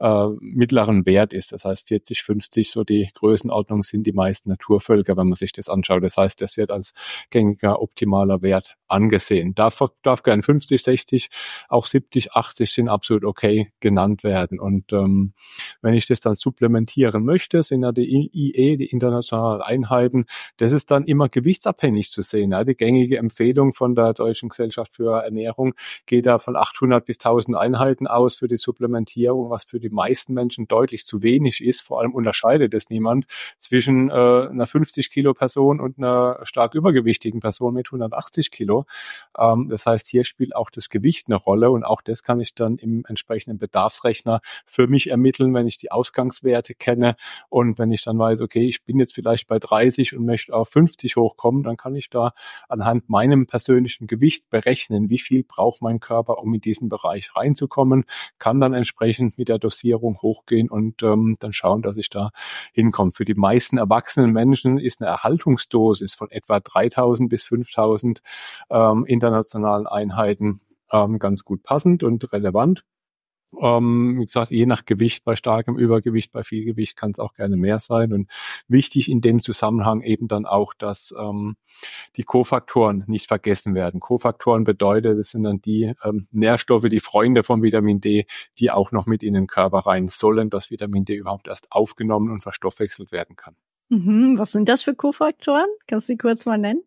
äh, 0.00 0.26
mittleren 0.40 1.06
Wert 1.06 1.32
ist. 1.32 1.52
Das 1.52 1.64
heißt 1.64 1.88
40, 1.88 2.22
50, 2.22 2.70
so 2.70 2.84
die 2.84 3.10
Größenordnung 3.14 3.82
sind 3.82 4.06
die 4.06 4.12
meisten 4.12 4.50
Naturvölker, 4.50 5.16
wenn 5.16 5.28
man 5.28 5.36
sich 5.36 5.52
das 5.52 5.68
anschaut. 5.68 6.02
Das 6.02 6.16
heißt, 6.16 6.40
das 6.40 6.56
wird 6.56 6.70
als 6.70 6.92
gängiger 7.30 7.80
optimaler 7.80 8.42
Wert 8.42 8.76
angesehen. 8.88 9.54
Darf, 9.54 9.80
darf 10.02 10.22
gern 10.22 10.42
50, 10.42 10.82
60, 10.82 11.30
auch 11.68 11.86
70, 11.86 12.32
80 12.32 12.72
sind 12.72 12.88
absolut 12.88 13.24
okay 13.24 13.72
genannt 13.80 14.24
werden. 14.24 14.60
Und 14.60 14.92
ähm, 14.92 15.32
wenn 15.80 15.94
ich 15.94 16.06
das 16.06 16.20
dann 16.20 16.34
supplementieren 16.34 17.24
möchte, 17.24 17.62
sind 17.62 17.82
ja 17.82 17.92
die 17.92 18.30
IE, 18.32 18.76
die 18.76 18.86
internationalen 18.86 19.62
Einheiten, 19.62 20.26
das 20.56 20.72
ist 20.72 20.90
dann 20.90 21.04
immer 21.04 21.28
gewichtsabhängig 21.28 21.81
zu 22.12 22.22
sehen. 22.22 22.52
Ja. 22.52 22.64
Die 22.64 22.74
gängige 22.74 23.18
Empfehlung 23.18 23.72
von 23.74 23.94
der 23.94 24.12
Deutschen 24.14 24.48
Gesellschaft 24.48 24.92
für 24.92 25.22
Ernährung 25.22 25.74
geht 26.06 26.26
da 26.26 26.38
von 26.38 26.56
800 26.56 27.04
bis 27.04 27.18
1000 27.18 27.56
Einheiten 27.56 28.06
aus 28.06 28.34
für 28.34 28.48
die 28.48 28.56
Supplementierung, 28.56 29.50
was 29.50 29.64
für 29.64 29.80
die 29.80 29.90
meisten 29.90 30.34
Menschen 30.34 30.68
deutlich 30.68 31.06
zu 31.06 31.22
wenig 31.22 31.62
ist. 31.62 31.80
Vor 31.80 32.00
allem 32.00 32.14
unterscheidet 32.14 32.74
es 32.74 32.90
niemand 32.90 33.26
zwischen 33.58 34.10
äh, 34.10 34.12
einer 34.12 34.66
50 34.66 35.10
Kilo 35.10 35.34
Person 35.34 35.80
und 35.80 35.98
einer 35.98 36.38
stark 36.42 36.74
übergewichtigen 36.74 37.40
Person 37.40 37.74
mit 37.74 37.88
180 37.88 38.50
Kilo. 38.50 38.86
Ähm, 39.38 39.68
das 39.68 39.86
heißt, 39.86 40.06
hier 40.06 40.24
spielt 40.24 40.54
auch 40.54 40.70
das 40.70 40.88
Gewicht 40.88 41.26
eine 41.28 41.36
Rolle 41.36 41.70
und 41.70 41.84
auch 41.84 42.02
das 42.02 42.22
kann 42.22 42.40
ich 42.40 42.54
dann 42.54 42.76
im 42.78 43.04
entsprechenden 43.08 43.58
Bedarfsrechner 43.58 44.40
für 44.66 44.86
mich 44.86 45.10
ermitteln, 45.10 45.54
wenn 45.54 45.66
ich 45.66 45.78
die 45.78 45.90
Ausgangswerte 45.90 46.74
kenne 46.74 47.16
und 47.48 47.78
wenn 47.78 47.92
ich 47.92 48.04
dann 48.04 48.18
weiß, 48.18 48.40
okay, 48.40 48.66
ich 48.66 48.82
bin 48.84 48.98
jetzt 48.98 49.14
vielleicht 49.14 49.48
bei 49.48 49.58
30 49.58 50.16
und 50.16 50.24
möchte 50.24 50.54
auf 50.54 50.68
50 50.68 51.16
hochkommen, 51.16 51.62
dann 51.72 51.76
kann 51.76 51.96
ich 51.96 52.10
da 52.10 52.32
anhand 52.68 53.08
meinem 53.08 53.46
persönlichen 53.46 54.06
Gewicht 54.06 54.48
berechnen, 54.50 55.08
wie 55.08 55.18
viel 55.18 55.42
braucht 55.42 55.80
mein 55.82 56.00
Körper, 56.00 56.38
um 56.38 56.52
in 56.54 56.60
diesen 56.60 56.88
Bereich 56.88 57.34
reinzukommen, 57.34 58.04
kann 58.38 58.60
dann 58.60 58.74
entsprechend 58.74 59.38
mit 59.38 59.48
der 59.48 59.58
Dosierung 59.58 60.18
hochgehen 60.20 60.68
und 60.68 61.02
ähm, 61.02 61.36
dann 61.40 61.52
schauen, 61.52 61.82
dass 61.82 61.96
ich 61.96 62.10
da 62.10 62.30
hinkomme. 62.72 63.12
Für 63.12 63.24
die 63.24 63.34
meisten 63.34 63.78
erwachsenen 63.78 64.32
Menschen 64.32 64.78
ist 64.78 65.00
eine 65.00 65.10
Erhaltungsdosis 65.10 66.14
von 66.14 66.30
etwa 66.30 66.60
3000 66.60 67.30
bis 67.30 67.44
5000 67.44 68.20
ähm, 68.70 69.04
internationalen 69.06 69.86
Einheiten 69.86 70.60
ähm, 70.92 71.18
ganz 71.18 71.44
gut 71.44 71.62
passend 71.62 72.02
und 72.02 72.32
relevant. 72.32 72.84
Ähm, 73.60 74.18
wie 74.20 74.26
gesagt, 74.26 74.50
je 74.50 74.66
nach 74.66 74.84
Gewicht, 74.84 75.24
bei 75.24 75.36
starkem 75.36 75.76
Übergewicht, 75.76 76.32
bei 76.32 76.42
viel 76.42 76.64
Gewicht 76.64 76.96
kann 76.96 77.10
es 77.10 77.18
auch 77.18 77.34
gerne 77.34 77.56
mehr 77.56 77.78
sein. 77.78 78.12
Und 78.12 78.30
wichtig 78.68 79.10
in 79.10 79.20
dem 79.20 79.40
Zusammenhang 79.40 80.00
eben 80.02 80.28
dann 80.28 80.46
auch, 80.46 80.74
dass 80.74 81.14
ähm, 81.18 81.56
die 82.16 82.22
Kofaktoren 82.22 83.04
nicht 83.06 83.28
vergessen 83.28 83.74
werden. 83.74 84.00
Kofaktoren 84.00 84.64
bedeutet, 84.64 85.18
das 85.18 85.30
sind 85.30 85.44
dann 85.44 85.60
die 85.60 85.92
ähm, 86.04 86.26
Nährstoffe, 86.30 86.88
die 86.88 87.00
Freunde 87.00 87.44
von 87.44 87.62
Vitamin 87.62 88.00
D, 88.00 88.26
die 88.58 88.70
auch 88.70 88.92
noch 88.92 89.06
mit 89.06 89.22
in 89.22 89.34
den 89.34 89.46
Körper 89.46 89.80
rein 89.80 90.08
sollen, 90.08 90.50
dass 90.50 90.70
Vitamin 90.70 91.04
D 91.04 91.14
überhaupt 91.14 91.48
erst 91.48 91.70
aufgenommen 91.72 92.30
und 92.30 92.42
verstoffwechselt 92.42 93.12
werden 93.12 93.36
kann. 93.36 93.56
Mhm, 93.88 94.38
was 94.38 94.52
sind 94.52 94.68
das 94.68 94.82
für 94.82 94.94
Kofaktoren? 94.94 95.66
Kannst 95.86 96.08
du 96.08 96.12
sie 96.12 96.16
kurz 96.16 96.46
mal 96.46 96.58
nennen? 96.58 96.82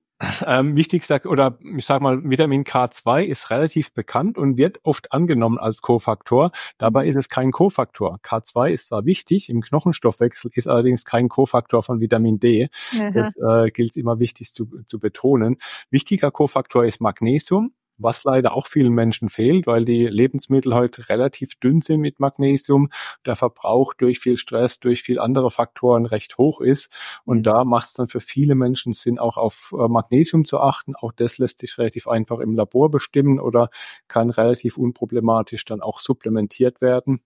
Ähm, 0.46 0.76
wichtigster 0.76 1.22
oder 1.26 1.58
ich 1.78 1.86
sag 1.86 2.02
mal, 2.02 2.24
Vitamin 2.24 2.64
K2 2.64 3.24
ist 3.24 3.50
relativ 3.50 3.92
bekannt 3.94 4.38
und 4.38 4.58
wird 4.58 4.80
oft 4.84 5.12
angenommen 5.12 5.58
als 5.58 5.82
Kofaktor. 5.82 6.52
Dabei 6.78 7.08
ist 7.08 7.18
es 7.18 7.28
kein 7.28 7.52
Kofaktor. 7.52 8.20
K2 8.24 8.70
ist 8.70 8.88
zwar 8.88 9.06
wichtig 9.06 9.50
im 9.50 9.62
Knochenstoffwechsel, 9.62 10.52
ist 10.54 10.68
allerdings 10.68 11.04
kein 11.04 11.28
Kofaktor 11.28 11.84
von 11.84 12.00
Vitamin 12.00 12.40
D. 12.40 12.70
Aha. 12.94 13.12
Das 13.12 13.36
äh, 13.36 13.72
gilt 13.72 13.98
immer 13.98 14.20
wichtig 14.20 14.54
zu, 14.54 14.70
zu 14.86 15.00
betonen. 15.00 15.58
Wichtiger 15.90 16.32
Kofaktor 16.32 16.86
ist 16.86 17.02
Magnesium 17.02 17.74
was 17.98 18.24
leider 18.24 18.56
auch 18.56 18.68
vielen 18.68 18.94
Menschen 18.94 19.30
fehlt, 19.30 19.68
weil 19.68 19.86
die 19.86 20.08
Lebensmittel 20.08 20.74
heute 20.74 21.10
relativ 21.10 21.56
dünn 21.56 21.82
sind 21.82 22.02
mit 22.02 22.20
Magnesium, 22.20 22.90
der 23.26 23.36
Verbrauch 23.36 23.94
durch 23.94 24.20
viel 24.20 24.38
Stress, 24.38 24.80
durch 24.80 25.04
viel 25.04 25.20
andere 25.20 25.52
Faktoren 25.52 26.06
recht 26.06 26.38
hoch 26.38 26.62
ist. 26.62 26.92
Und 27.26 27.40
mhm. 27.40 27.44
da 27.44 27.64
macht 27.64 27.88
es 27.88 27.94
dann 27.94 28.08
für 28.08 28.20
viele 28.20 28.56
Menschen 28.56 28.94
Sinn, 28.94 29.20
auch 29.20 29.38
auf 29.38 29.74
äh, 29.78 29.88
Magnesium 29.88 30.46
zu 30.46 30.60
achten. 30.60 30.96
Auch 30.96 31.12
das 31.12 31.38
lässt 31.38 31.60
sich 31.60 31.78
relativ 31.78 32.08
einfach 32.08 32.40
im 32.40 32.56
Labor 32.56 32.90
bestimmen 32.90 33.40
oder 33.40 33.70
kann 34.08 34.30
relativ 34.30 34.78
unproblematisch 34.78 35.66
dann 35.66 35.82
auch 35.82 36.00
supplementiert 36.00 36.82
werden. 36.82 37.22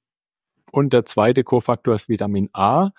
Und 0.72 0.94
der 0.94 1.06
zweite 1.06 1.44
Kofaktor 1.44 1.96
ist 1.96 2.10
Vitamin 2.10 2.50
A. 2.54 2.92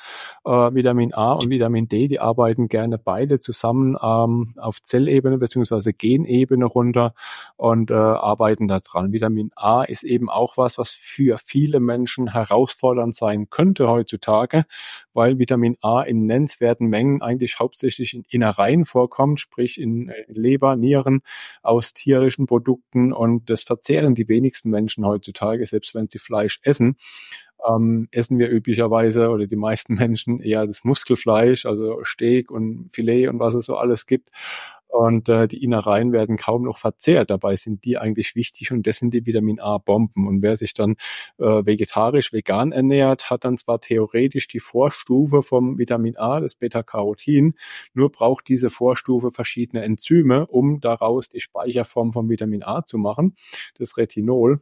Äh, 0.44 0.50
Vitamin 0.50 1.14
A 1.14 1.32
und 1.32 1.50
Vitamin 1.50 1.88
D, 1.88 2.08
die 2.08 2.20
arbeiten 2.20 2.68
gerne 2.68 2.98
beide 2.98 3.38
zusammen 3.38 3.96
ähm, 4.02 4.54
auf 4.56 4.82
Zellebene 4.82 5.38
beziehungsweise 5.38 5.92
Genebene 5.92 6.64
runter 6.64 7.14
und 7.56 7.90
äh, 7.90 7.94
arbeiten 7.94 8.68
da 8.68 8.80
dran. 8.80 9.12
Vitamin 9.12 9.50
A 9.56 9.82
ist 9.82 10.02
eben 10.02 10.28
auch 10.28 10.56
was, 10.56 10.78
was 10.78 10.90
für 10.90 11.38
viele 11.38 11.80
Menschen 11.80 12.32
herausfordernd 12.32 13.14
sein 13.14 13.48
könnte 13.50 13.88
heutzutage, 13.88 14.64
weil 15.12 15.38
Vitamin 15.38 15.76
A 15.80 16.02
in 16.02 16.26
nennenswerten 16.26 16.88
Mengen 16.88 17.22
eigentlich 17.22 17.58
hauptsächlich 17.58 18.14
in 18.14 18.24
Innereien 18.28 18.84
vorkommt, 18.84 19.40
sprich 19.40 19.80
in 19.80 20.08
äh, 20.08 20.24
Leber, 20.28 20.76
Nieren 20.76 21.22
aus 21.62 21.92
tierischen 21.92 22.46
Produkten 22.46 23.12
und 23.12 23.50
das 23.50 23.62
verzehren 23.62 24.14
die 24.14 24.28
wenigsten 24.28 24.70
Menschen 24.70 25.04
heutzutage, 25.04 25.66
selbst 25.66 25.94
wenn 25.94 26.08
sie 26.08 26.18
Fleisch 26.18 26.60
essen 26.62 26.96
ähm, 27.68 28.08
essen 28.12 28.38
wir 28.38 28.50
üblicherweise 28.50 29.28
oder 29.30 29.46
die 29.46 29.56
meisten 29.56 29.94
Menschen 29.96 30.40
eher 30.40 30.66
das 30.66 30.84
Muskelfleisch, 30.84 31.66
also 31.66 32.02
Steak 32.04 32.50
und 32.50 32.90
Filet 32.92 33.28
und 33.28 33.38
was 33.40 33.54
es 33.54 33.66
so 33.66 33.76
alles 33.76 34.06
gibt. 34.06 34.30
und 34.88 35.28
äh, 35.28 35.46
die 35.46 35.62
Innereien 35.62 36.12
werden 36.12 36.36
kaum 36.36 36.64
noch 36.64 36.78
verzehrt. 36.78 37.30
Dabei 37.30 37.56
sind 37.56 37.84
die 37.84 37.96
eigentlich 37.98 38.34
wichtig 38.34 38.72
und 38.72 38.86
das 38.86 38.96
sind 38.98 39.14
die 39.14 39.24
Vitamin 39.24 39.60
A-Bomben. 39.60 40.26
Und 40.26 40.42
wer 40.42 40.56
sich 40.56 40.74
dann 40.74 40.96
äh, 41.38 41.44
vegetarisch, 41.44 42.32
vegan 42.32 42.72
ernährt, 42.72 43.30
hat 43.30 43.44
dann 43.44 43.56
zwar 43.56 43.80
theoretisch 43.80 44.48
die 44.48 44.60
Vorstufe 44.60 45.42
vom 45.42 45.78
Vitamin 45.78 46.16
A, 46.16 46.40
das 46.40 46.56
Beta-Carotin, 46.56 47.54
nur 47.94 48.10
braucht 48.10 48.48
diese 48.48 48.68
Vorstufe 48.70 49.30
verschiedene 49.30 49.84
Enzyme, 49.84 50.46
um 50.48 50.80
daraus 50.80 51.28
die 51.28 51.40
Speicherform 51.40 52.12
vom 52.12 52.28
Vitamin 52.28 52.64
A 52.64 52.84
zu 52.84 52.98
machen, 52.98 53.36
das 53.78 53.96
Retinol. 53.96 54.60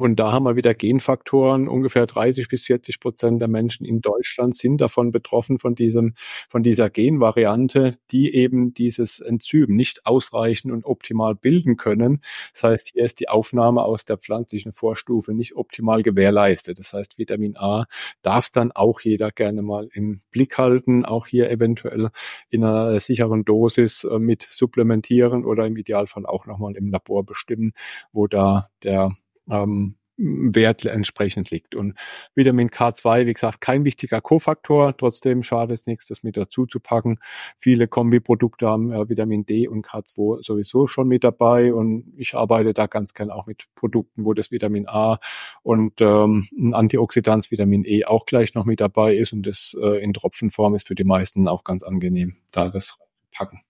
Und 0.00 0.16
da 0.16 0.32
haben 0.32 0.44
wir 0.44 0.56
wieder 0.56 0.72
Genfaktoren. 0.72 1.68
Ungefähr 1.68 2.06
30 2.06 2.48
bis 2.48 2.64
40 2.64 3.00
Prozent 3.00 3.42
der 3.42 3.48
Menschen 3.48 3.84
in 3.84 4.00
Deutschland 4.00 4.54
sind 4.54 4.80
davon 4.80 5.10
betroffen 5.10 5.58
von 5.58 5.74
diesem, 5.74 6.14
von 6.48 6.62
dieser 6.62 6.88
Genvariante, 6.88 7.98
die 8.10 8.34
eben 8.34 8.72
dieses 8.72 9.20
Enzym 9.20 9.76
nicht 9.76 10.06
ausreichend 10.06 10.72
und 10.72 10.86
optimal 10.86 11.34
bilden 11.34 11.76
können. 11.76 12.22
Das 12.54 12.62
heißt, 12.62 12.88
hier 12.94 13.04
ist 13.04 13.20
die 13.20 13.28
Aufnahme 13.28 13.82
aus 13.82 14.06
der 14.06 14.16
pflanzlichen 14.16 14.72
Vorstufe 14.72 15.34
nicht 15.34 15.54
optimal 15.54 16.02
gewährleistet. 16.02 16.78
Das 16.78 16.94
heißt, 16.94 17.18
Vitamin 17.18 17.58
A 17.58 17.84
darf 18.22 18.48
dann 18.48 18.72
auch 18.72 19.02
jeder 19.02 19.30
gerne 19.30 19.60
mal 19.60 19.90
im 19.92 20.22
Blick 20.30 20.56
halten, 20.56 21.04
auch 21.04 21.26
hier 21.26 21.50
eventuell 21.50 22.08
in 22.48 22.64
einer 22.64 22.98
sicheren 23.00 23.44
Dosis 23.44 24.04
äh, 24.04 24.18
mit 24.18 24.46
supplementieren 24.48 25.44
oder 25.44 25.66
im 25.66 25.76
Idealfall 25.76 26.24
auch 26.24 26.46
nochmal 26.46 26.74
im 26.76 26.90
Labor 26.90 27.22
bestimmen, 27.22 27.72
wo 28.12 28.26
da 28.26 28.70
der 28.82 29.12
ähm, 29.50 29.96
Wert 30.20 30.84
entsprechend 30.84 31.50
liegt. 31.50 31.74
Und 31.74 31.94
Vitamin 32.34 32.68
K2, 32.68 33.26
wie 33.26 33.32
gesagt, 33.32 33.60
kein 33.60 33.84
wichtiger 33.84 34.20
Kofaktor. 34.20 34.96
Trotzdem 34.96 35.42
schade 35.42 35.72
es 35.74 35.86
nichts, 35.86 36.06
das 36.06 36.22
mit 36.22 36.36
dazu 36.36 36.66
zu 36.66 36.78
packen. 36.78 37.18
Viele 37.56 37.88
Kombiprodukte 37.88 38.68
haben 38.68 38.92
äh, 38.92 39.08
Vitamin 39.08 39.46
D 39.46 39.66
und 39.66 39.86
K2 39.86 40.42
sowieso 40.42 40.86
schon 40.86 41.08
mit 41.08 41.24
dabei. 41.24 41.72
Und 41.72 42.12
ich 42.16 42.34
arbeite 42.34 42.74
da 42.74 42.86
ganz 42.86 43.14
gern 43.14 43.30
auch 43.30 43.46
mit 43.46 43.64
Produkten, 43.74 44.24
wo 44.24 44.34
das 44.34 44.50
Vitamin 44.50 44.86
A 44.88 45.18
und 45.62 46.00
ähm, 46.00 46.48
ein 46.58 46.74
Antioxidant 46.74 47.50
Vitamin 47.50 47.84
E 47.86 48.04
auch 48.04 48.26
gleich 48.26 48.54
noch 48.54 48.66
mit 48.66 48.80
dabei 48.80 49.14
ist. 49.16 49.32
Und 49.32 49.44
das 49.46 49.76
äh, 49.80 50.02
in 50.02 50.12
Tropfenform 50.12 50.74
ist 50.74 50.86
für 50.86 50.94
die 50.94 51.04
meisten 51.04 51.48
auch 51.48 51.64
ganz 51.64 51.82
angenehm, 51.82 52.36
da 52.52 52.68
das 52.68 52.98
packen. 53.32 53.62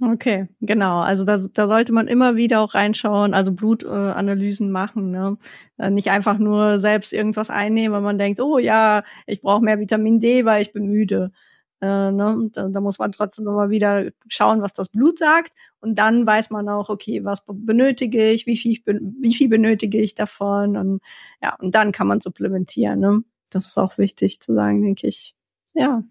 Okay, 0.00 0.46
genau. 0.60 1.00
Also 1.00 1.24
da, 1.24 1.38
da 1.38 1.66
sollte 1.66 1.92
man 1.92 2.06
immer 2.06 2.36
wieder 2.36 2.60
auch 2.60 2.74
reinschauen, 2.74 3.34
also 3.34 3.52
Blutanalysen 3.52 4.68
äh, 4.68 4.70
machen. 4.70 5.10
Ne? 5.10 5.38
Äh, 5.76 5.90
nicht 5.90 6.10
einfach 6.10 6.38
nur 6.38 6.78
selbst 6.78 7.12
irgendwas 7.12 7.50
einnehmen, 7.50 7.96
wenn 7.96 8.04
man 8.04 8.18
denkt, 8.18 8.38
oh 8.40 8.58
ja, 8.58 9.02
ich 9.26 9.40
brauche 9.40 9.62
mehr 9.62 9.80
Vitamin 9.80 10.20
D, 10.20 10.44
weil 10.44 10.62
ich 10.62 10.72
bin 10.72 10.86
müde. 10.86 11.32
Äh, 11.80 12.12
ne? 12.12 12.48
da, 12.52 12.68
da 12.68 12.80
muss 12.80 13.00
man 13.00 13.10
trotzdem 13.10 13.48
immer 13.48 13.70
wieder 13.70 14.10
schauen, 14.28 14.62
was 14.62 14.72
das 14.72 14.88
Blut 14.88 15.18
sagt. 15.18 15.52
Und 15.80 15.98
dann 15.98 16.24
weiß 16.26 16.50
man 16.50 16.68
auch, 16.68 16.90
okay, 16.90 17.24
was 17.24 17.44
benötige 17.46 18.30
ich, 18.30 18.46
wie 18.46 18.56
viel, 18.56 18.80
wie 19.20 19.34
viel 19.34 19.48
benötige 19.48 20.00
ich 20.00 20.14
davon. 20.14 20.76
Und 20.76 21.00
ja, 21.42 21.56
und 21.56 21.74
dann 21.74 21.90
kann 21.90 22.06
man 22.06 22.20
supplementieren. 22.20 23.00
Ne? 23.00 23.24
Das 23.50 23.66
ist 23.66 23.78
auch 23.78 23.98
wichtig 23.98 24.40
zu 24.40 24.54
sagen, 24.54 24.82
denke 24.82 25.08
ich. 25.08 25.34
Ja, 25.74 26.04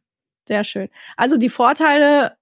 sehr 0.47 0.63
schön. 0.63 0.89
Also 1.17 1.37
die 1.37 1.49
Vorteile 1.49 2.36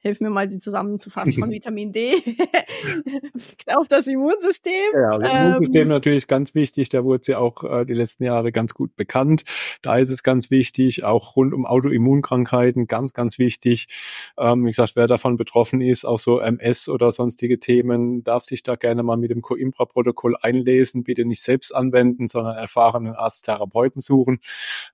hilf 0.00 0.20
mir 0.20 0.30
mal, 0.30 0.48
sie 0.48 0.58
zusammenzufassen, 0.58 1.34
von 1.34 1.50
Vitamin 1.50 1.92
D 1.92 2.14
auf 3.66 3.86
das 3.86 4.06
Immunsystem. 4.06 4.72
Ja, 4.94 5.18
das 5.18 5.28
ähm, 5.30 5.46
Immunsystem 5.46 5.88
natürlich 5.88 6.26
ganz 6.26 6.54
wichtig, 6.54 6.88
da 6.88 7.04
wurde 7.04 7.24
sie 7.24 7.34
auch 7.34 7.62
äh, 7.64 7.84
die 7.84 7.94
letzten 7.94 8.24
Jahre 8.24 8.50
ganz 8.50 8.74
gut 8.74 8.96
bekannt. 8.96 9.44
Da 9.82 9.98
ist 9.98 10.10
es 10.10 10.22
ganz 10.22 10.50
wichtig, 10.50 11.04
auch 11.04 11.36
rund 11.36 11.54
um 11.54 11.66
Autoimmunkrankheiten 11.66 12.86
ganz, 12.86 13.12
ganz 13.12 13.38
wichtig. 13.38 13.88
Ähm, 14.38 14.64
wie 14.64 14.70
gesagt, 14.70 14.96
wer 14.96 15.06
davon 15.06 15.36
betroffen 15.36 15.80
ist, 15.80 16.04
auch 16.04 16.18
so 16.18 16.40
MS 16.40 16.88
oder 16.88 17.12
sonstige 17.12 17.58
Themen, 17.58 18.24
darf 18.24 18.44
sich 18.44 18.62
da 18.62 18.76
gerne 18.76 19.02
mal 19.02 19.16
mit 19.16 19.30
dem 19.30 19.42
Coimbra-Protokoll 19.42 20.36
einlesen, 20.40 21.04
bitte 21.04 21.24
nicht 21.24 21.42
selbst 21.42 21.74
anwenden, 21.74 22.26
sondern 22.26 22.56
erfahrenen 22.56 23.14
Arzt-Therapeuten 23.14 24.00
suchen. 24.00 24.40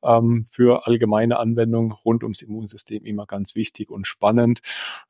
Ähm, 0.03 0.47
für 0.51 0.87
allgemeine 0.87 1.39
Anwendung 1.39 1.93
rund 1.93 2.25
ums 2.25 2.43
Immunsystem 2.43 3.05
immer 3.05 3.27
ganz 3.27 3.55
wichtig 3.55 3.91
und 3.91 4.07
spannend 4.07 4.61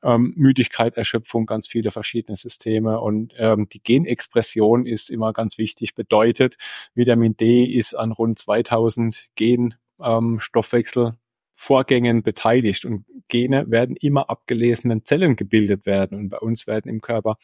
ähm, 0.02 0.32
Müdigkeit, 0.36 0.96
Erschöpfung, 0.96 1.46
ganz 1.46 1.66
viele 1.66 1.90
verschiedene 1.90 2.36
Systeme. 2.36 3.00
Und 3.00 3.34
ähm, 3.38 3.68
die 3.68 3.82
Genexpression 3.82 4.86
ist 4.86 5.10
immer 5.10 5.32
ganz 5.32 5.58
wichtig, 5.58 5.94
bedeutet, 5.94 6.56
Vitamin 6.94 7.36
D 7.36 7.64
ist 7.64 7.94
an 7.94 8.12
rund 8.12 8.38
2000 8.38 9.28
Genstoffwechsel 9.36 11.06
ähm, 11.06 11.16
Vorgängen 11.58 12.22
beteiligt 12.22 12.84
und 12.84 13.06
Gene 13.28 13.64
werden 13.68 13.96
immer 13.96 14.30
abgelesenen 14.30 15.04
Zellen 15.04 15.36
gebildet 15.36 15.86
werden 15.86 16.18
und 16.18 16.28
bei 16.28 16.38
uns 16.38 16.66
werden 16.66 16.88
im 16.88 17.00
Körper 17.00 17.38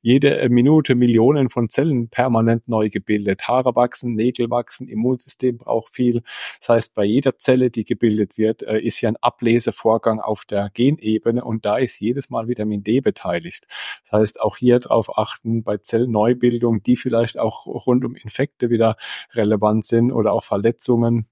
jede 0.00 0.48
Minute 0.48 0.94
Millionen 0.94 1.50
von 1.50 1.68
Zellen 1.68 2.08
permanent 2.08 2.68
neu 2.68 2.88
gebildet. 2.88 3.48
Haare 3.48 3.74
wachsen, 3.74 4.14
Nägel 4.14 4.48
wachsen, 4.50 4.88
Immunsystem 4.88 5.58
braucht 5.58 5.94
viel. 5.94 6.22
Das 6.60 6.68
heißt, 6.68 6.94
bei 6.94 7.04
jeder 7.04 7.38
Zelle, 7.38 7.70
die 7.70 7.84
gebildet 7.84 8.38
wird, 8.38 8.62
äh, 8.62 8.78
ist 8.78 8.98
hier 8.98 9.08
ein 9.08 9.16
Ablesevorgang 9.20 10.20
auf 10.20 10.44
der 10.44 10.70
Genebene 10.72 11.44
und 11.44 11.66
da 11.66 11.76
ist 11.76 12.00
jedes 12.00 12.30
Mal 12.30 12.48
Vitamin 12.48 12.84
D 12.84 13.00
beteiligt. 13.00 13.66
Das 14.04 14.20
heißt, 14.20 14.40
auch 14.40 14.56
hier 14.56 14.78
darauf 14.78 15.18
achten 15.18 15.64
bei 15.64 15.76
Zellneubildung, 15.78 16.82
die 16.82 16.96
vielleicht 16.96 17.36
auch 17.36 17.66
rund 17.66 18.04
um 18.04 18.14
Infekte 18.14 18.70
wieder 18.70 18.96
relevant 19.34 19.84
sind 19.84 20.12
oder 20.12 20.32
auch 20.32 20.44
Verletzungen 20.44 21.26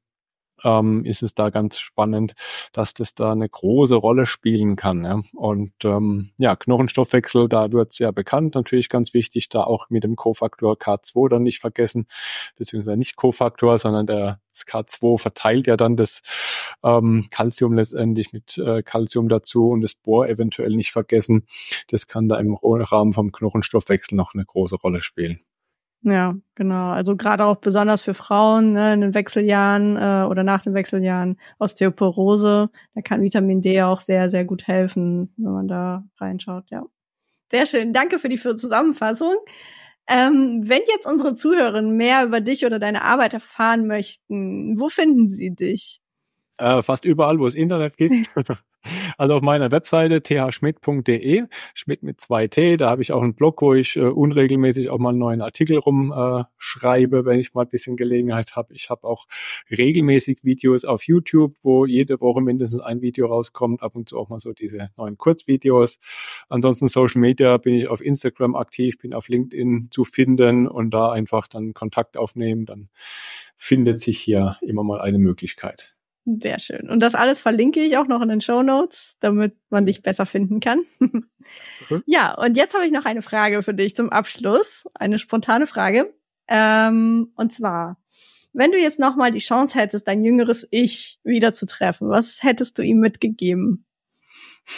ähm, 0.64 1.04
ist 1.04 1.22
es 1.22 1.34
da 1.34 1.50
ganz 1.50 1.78
spannend, 1.78 2.34
dass 2.72 2.94
das 2.94 3.14
da 3.14 3.32
eine 3.32 3.48
große 3.48 3.94
Rolle 3.94 4.26
spielen 4.26 4.76
kann. 4.76 5.04
Ja? 5.04 5.22
Und 5.34 5.72
ähm, 5.84 6.30
ja, 6.38 6.56
Knochenstoffwechsel, 6.56 7.48
da 7.48 7.70
wird 7.72 7.92
es 7.92 7.98
ja 7.98 8.10
bekannt, 8.10 8.54
natürlich 8.54 8.88
ganz 8.88 9.14
wichtig, 9.14 9.48
da 9.48 9.62
auch 9.62 9.90
mit 9.90 10.04
dem 10.04 10.16
Kofaktor 10.16 10.74
K2 10.74 11.28
dann 11.28 11.42
nicht 11.42 11.60
vergessen, 11.60 12.06
beziehungsweise 12.56 12.96
nicht 12.96 13.16
Kofaktor, 13.16 13.78
sondern 13.78 14.06
der 14.06 14.40
das 14.50 14.66
K2 14.66 15.18
verteilt 15.18 15.66
ja 15.66 15.76
dann 15.76 15.96
das 15.96 16.22
ähm, 16.84 17.26
Calcium 17.30 17.74
letztendlich 17.74 18.32
mit 18.32 18.56
äh, 18.58 18.82
Calcium 18.82 19.28
dazu 19.28 19.70
und 19.70 19.80
das 19.80 19.94
Bohr 19.94 20.28
eventuell 20.28 20.70
nicht 20.70 20.92
vergessen. 20.92 21.46
Das 21.88 22.06
kann 22.06 22.28
da 22.28 22.38
im 22.38 22.54
Rahmen 22.54 23.12
vom 23.12 23.32
Knochenstoffwechsel 23.32 24.16
noch 24.16 24.34
eine 24.34 24.44
große 24.44 24.76
Rolle 24.76 25.02
spielen. 25.02 25.40
Ja, 26.04 26.34
genau. 26.54 26.90
Also 26.90 27.16
gerade 27.16 27.46
auch 27.46 27.56
besonders 27.56 28.02
für 28.02 28.12
Frauen 28.12 28.74
ne, 28.74 28.92
in 28.92 29.00
den 29.00 29.14
Wechseljahren 29.14 29.96
äh, 29.96 30.26
oder 30.28 30.44
nach 30.44 30.62
den 30.62 30.74
Wechseljahren 30.74 31.38
Osteoporose, 31.58 32.68
da 32.94 33.00
kann 33.00 33.22
Vitamin 33.22 33.62
D 33.62 33.82
auch 33.82 34.00
sehr, 34.00 34.28
sehr 34.28 34.44
gut 34.44 34.66
helfen, 34.66 35.32
wenn 35.38 35.52
man 35.52 35.68
da 35.68 36.04
reinschaut. 36.18 36.64
Ja, 36.70 36.82
sehr 37.50 37.64
schön. 37.64 37.94
Danke 37.94 38.18
für 38.18 38.28
die 38.28 38.36
Zusammenfassung. 38.36 39.34
Ähm, 40.06 40.60
wenn 40.64 40.82
jetzt 40.86 41.06
unsere 41.06 41.34
Zuhörerinnen 41.34 41.96
mehr 41.96 42.26
über 42.26 42.40
dich 42.40 42.66
oder 42.66 42.78
deine 42.78 43.02
Arbeit 43.02 43.32
erfahren 43.32 43.86
möchten, 43.86 44.78
wo 44.78 44.90
finden 44.90 45.30
sie 45.30 45.54
dich? 45.54 46.02
Äh, 46.58 46.82
fast 46.82 47.06
überall, 47.06 47.38
wo 47.38 47.46
es 47.46 47.54
Internet 47.54 47.96
gibt. 47.96 48.14
Also 49.18 49.34
auf 49.34 49.42
meiner 49.42 49.70
Webseite 49.70 50.22
thschmidt.de, 50.22 51.44
Schmidt 51.74 52.02
mit 52.02 52.20
zwei 52.20 52.48
T, 52.48 52.76
da 52.76 52.90
habe 52.90 53.02
ich 53.02 53.12
auch 53.12 53.22
einen 53.22 53.34
Blog, 53.34 53.62
wo 53.62 53.74
ich 53.74 53.96
äh, 53.96 54.00
unregelmäßig 54.00 54.90
auch 54.90 54.98
mal 54.98 55.10
einen 55.10 55.18
neuen 55.18 55.40
Artikel 55.40 55.78
rumschreibe, 55.78 57.18
äh, 57.18 57.24
wenn 57.24 57.40
ich 57.40 57.54
mal 57.54 57.62
ein 57.62 57.68
bisschen 57.68 57.96
Gelegenheit 57.96 58.56
habe. 58.56 58.74
Ich 58.74 58.90
habe 58.90 59.04
auch 59.04 59.26
regelmäßig 59.70 60.44
Videos 60.44 60.84
auf 60.84 61.04
YouTube, 61.04 61.54
wo 61.62 61.86
jede 61.86 62.20
Woche 62.20 62.40
mindestens 62.40 62.80
ein 62.80 63.02
Video 63.02 63.26
rauskommt, 63.26 63.82
ab 63.82 63.94
und 63.96 64.08
zu 64.08 64.18
auch 64.18 64.28
mal 64.28 64.40
so 64.40 64.52
diese 64.52 64.90
neuen 64.96 65.18
Kurzvideos. 65.18 65.98
Ansonsten 66.48 66.88
Social 66.88 67.20
Media 67.20 67.56
bin 67.56 67.74
ich 67.74 67.88
auf 67.88 68.00
Instagram 68.00 68.54
aktiv, 68.56 68.98
bin 68.98 69.14
auf 69.14 69.28
LinkedIn 69.28 69.88
zu 69.90 70.04
finden 70.04 70.66
und 70.68 70.90
da 70.90 71.10
einfach 71.12 71.48
dann 71.48 71.74
Kontakt 71.74 72.16
aufnehmen, 72.16 72.66
dann 72.66 72.88
findet 73.56 74.00
sich 74.00 74.18
hier 74.18 74.58
immer 74.62 74.84
mal 74.84 75.00
eine 75.00 75.18
Möglichkeit. 75.18 75.93
Sehr 76.26 76.58
schön. 76.58 76.88
Und 76.88 77.00
das 77.00 77.14
alles 77.14 77.40
verlinke 77.40 77.80
ich 77.80 77.98
auch 77.98 78.06
noch 78.06 78.22
in 78.22 78.30
den 78.30 78.40
Show 78.40 78.62
Notes, 78.62 79.16
damit 79.20 79.56
man 79.68 79.84
dich 79.84 80.02
besser 80.02 80.24
finden 80.24 80.60
kann. 80.60 80.82
okay. 81.00 82.00
Ja, 82.06 82.34
und 82.34 82.56
jetzt 82.56 82.74
habe 82.74 82.86
ich 82.86 82.92
noch 82.92 83.04
eine 83.04 83.20
Frage 83.20 83.62
für 83.62 83.74
dich 83.74 83.94
zum 83.94 84.10
Abschluss. 84.10 84.86
Eine 84.94 85.18
spontane 85.18 85.66
Frage. 85.66 86.14
Ähm, 86.48 87.32
und 87.36 87.52
zwar, 87.52 87.98
wenn 88.54 88.72
du 88.72 88.78
jetzt 88.78 88.98
nochmal 88.98 89.32
die 89.32 89.40
Chance 89.40 89.78
hättest, 89.78 90.08
dein 90.08 90.24
jüngeres 90.24 90.66
Ich 90.70 91.18
wieder 91.24 91.52
zu 91.52 91.66
treffen, 91.66 92.08
was 92.08 92.42
hättest 92.42 92.78
du 92.78 92.82
ihm 92.82 93.00
mitgegeben? 93.00 93.84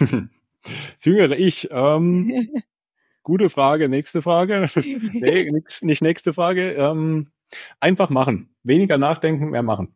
das 0.00 1.04
jüngere 1.04 1.36
Ich, 1.38 1.68
ähm, 1.70 2.48
gute 3.22 3.50
Frage, 3.50 3.88
nächste 3.88 4.20
Frage. 4.20 4.68
nee, 5.12 5.48
nix, 5.50 5.82
nicht 5.82 6.02
nächste 6.02 6.32
Frage. 6.32 6.72
Ähm, 6.72 7.30
einfach 7.78 8.10
machen. 8.10 8.56
Weniger 8.64 8.98
nachdenken, 8.98 9.50
mehr 9.50 9.62
machen. 9.62 9.94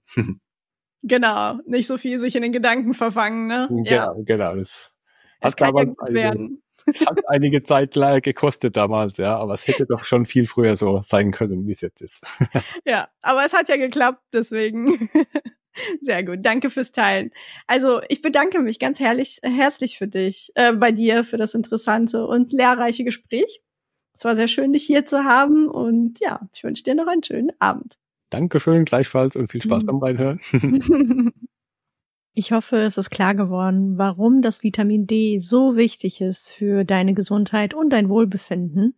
Genau, 1.02 1.58
nicht 1.64 1.86
so 1.86 1.96
viel 1.96 2.20
sich 2.20 2.36
in 2.36 2.42
den 2.42 2.52
Gedanken 2.52 2.94
verfangen, 2.94 3.46
ne? 3.46 3.66
Genau, 3.68 3.84
ja. 3.84 4.14
genau. 4.18 4.56
Das 4.56 4.92
es 5.40 5.52
hat 5.52 5.62
aber 5.62 5.84
ja 5.84 5.94
werden. 6.08 6.62
Es 6.86 7.00
hat 7.00 7.18
einige 7.28 7.62
Zeit 7.62 7.94
gekostet 8.22 8.76
damals, 8.76 9.16
ja, 9.16 9.36
aber 9.36 9.54
es 9.54 9.66
hätte 9.66 9.86
doch 9.86 10.04
schon 10.04 10.26
viel 10.26 10.46
früher 10.46 10.76
so 10.76 11.00
sein 11.02 11.30
können, 11.30 11.66
wie 11.66 11.72
es 11.72 11.80
jetzt 11.80 12.02
ist. 12.02 12.26
ja, 12.84 13.08
aber 13.22 13.44
es 13.44 13.52
hat 13.52 13.68
ja 13.68 13.76
geklappt, 13.76 14.22
deswegen. 14.32 15.10
Sehr 16.02 16.24
gut, 16.24 16.40
danke 16.42 16.68
fürs 16.68 16.90
Teilen. 16.90 17.30
Also 17.66 18.00
ich 18.08 18.22
bedanke 18.22 18.60
mich 18.60 18.80
ganz 18.80 18.98
herrlich, 18.98 19.38
herzlich 19.42 19.98
für 19.98 20.08
dich, 20.08 20.50
äh, 20.56 20.72
bei 20.72 20.90
dir, 20.90 21.22
für 21.22 21.36
das 21.36 21.54
interessante 21.54 22.26
und 22.26 22.52
lehrreiche 22.52 23.04
Gespräch. 23.04 23.62
Es 24.12 24.24
war 24.24 24.34
sehr 24.34 24.48
schön, 24.48 24.72
dich 24.72 24.84
hier 24.84 25.06
zu 25.06 25.24
haben 25.24 25.68
und 25.68 26.18
ja, 26.20 26.40
ich 26.52 26.64
wünsche 26.64 26.82
dir 26.82 26.96
noch 26.96 27.06
einen 27.06 27.22
schönen 27.22 27.52
Abend. 27.60 27.96
Dankeschön, 28.30 28.84
gleichfalls 28.84 29.36
und 29.36 29.50
viel 29.50 29.62
Spaß 29.62 29.82
mhm. 29.82 29.86
beim 29.86 29.98
Reinhören. 29.98 30.40
ich 32.34 32.52
hoffe, 32.52 32.76
es 32.78 32.96
ist 32.96 33.10
klar 33.10 33.34
geworden, 33.34 33.98
warum 33.98 34.42
das 34.42 34.62
Vitamin 34.62 35.06
D 35.06 35.38
so 35.40 35.76
wichtig 35.76 36.20
ist 36.20 36.50
für 36.50 36.84
deine 36.84 37.14
Gesundheit 37.14 37.74
und 37.74 37.90
dein 37.90 38.08
Wohlbefinden. 38.08 38.94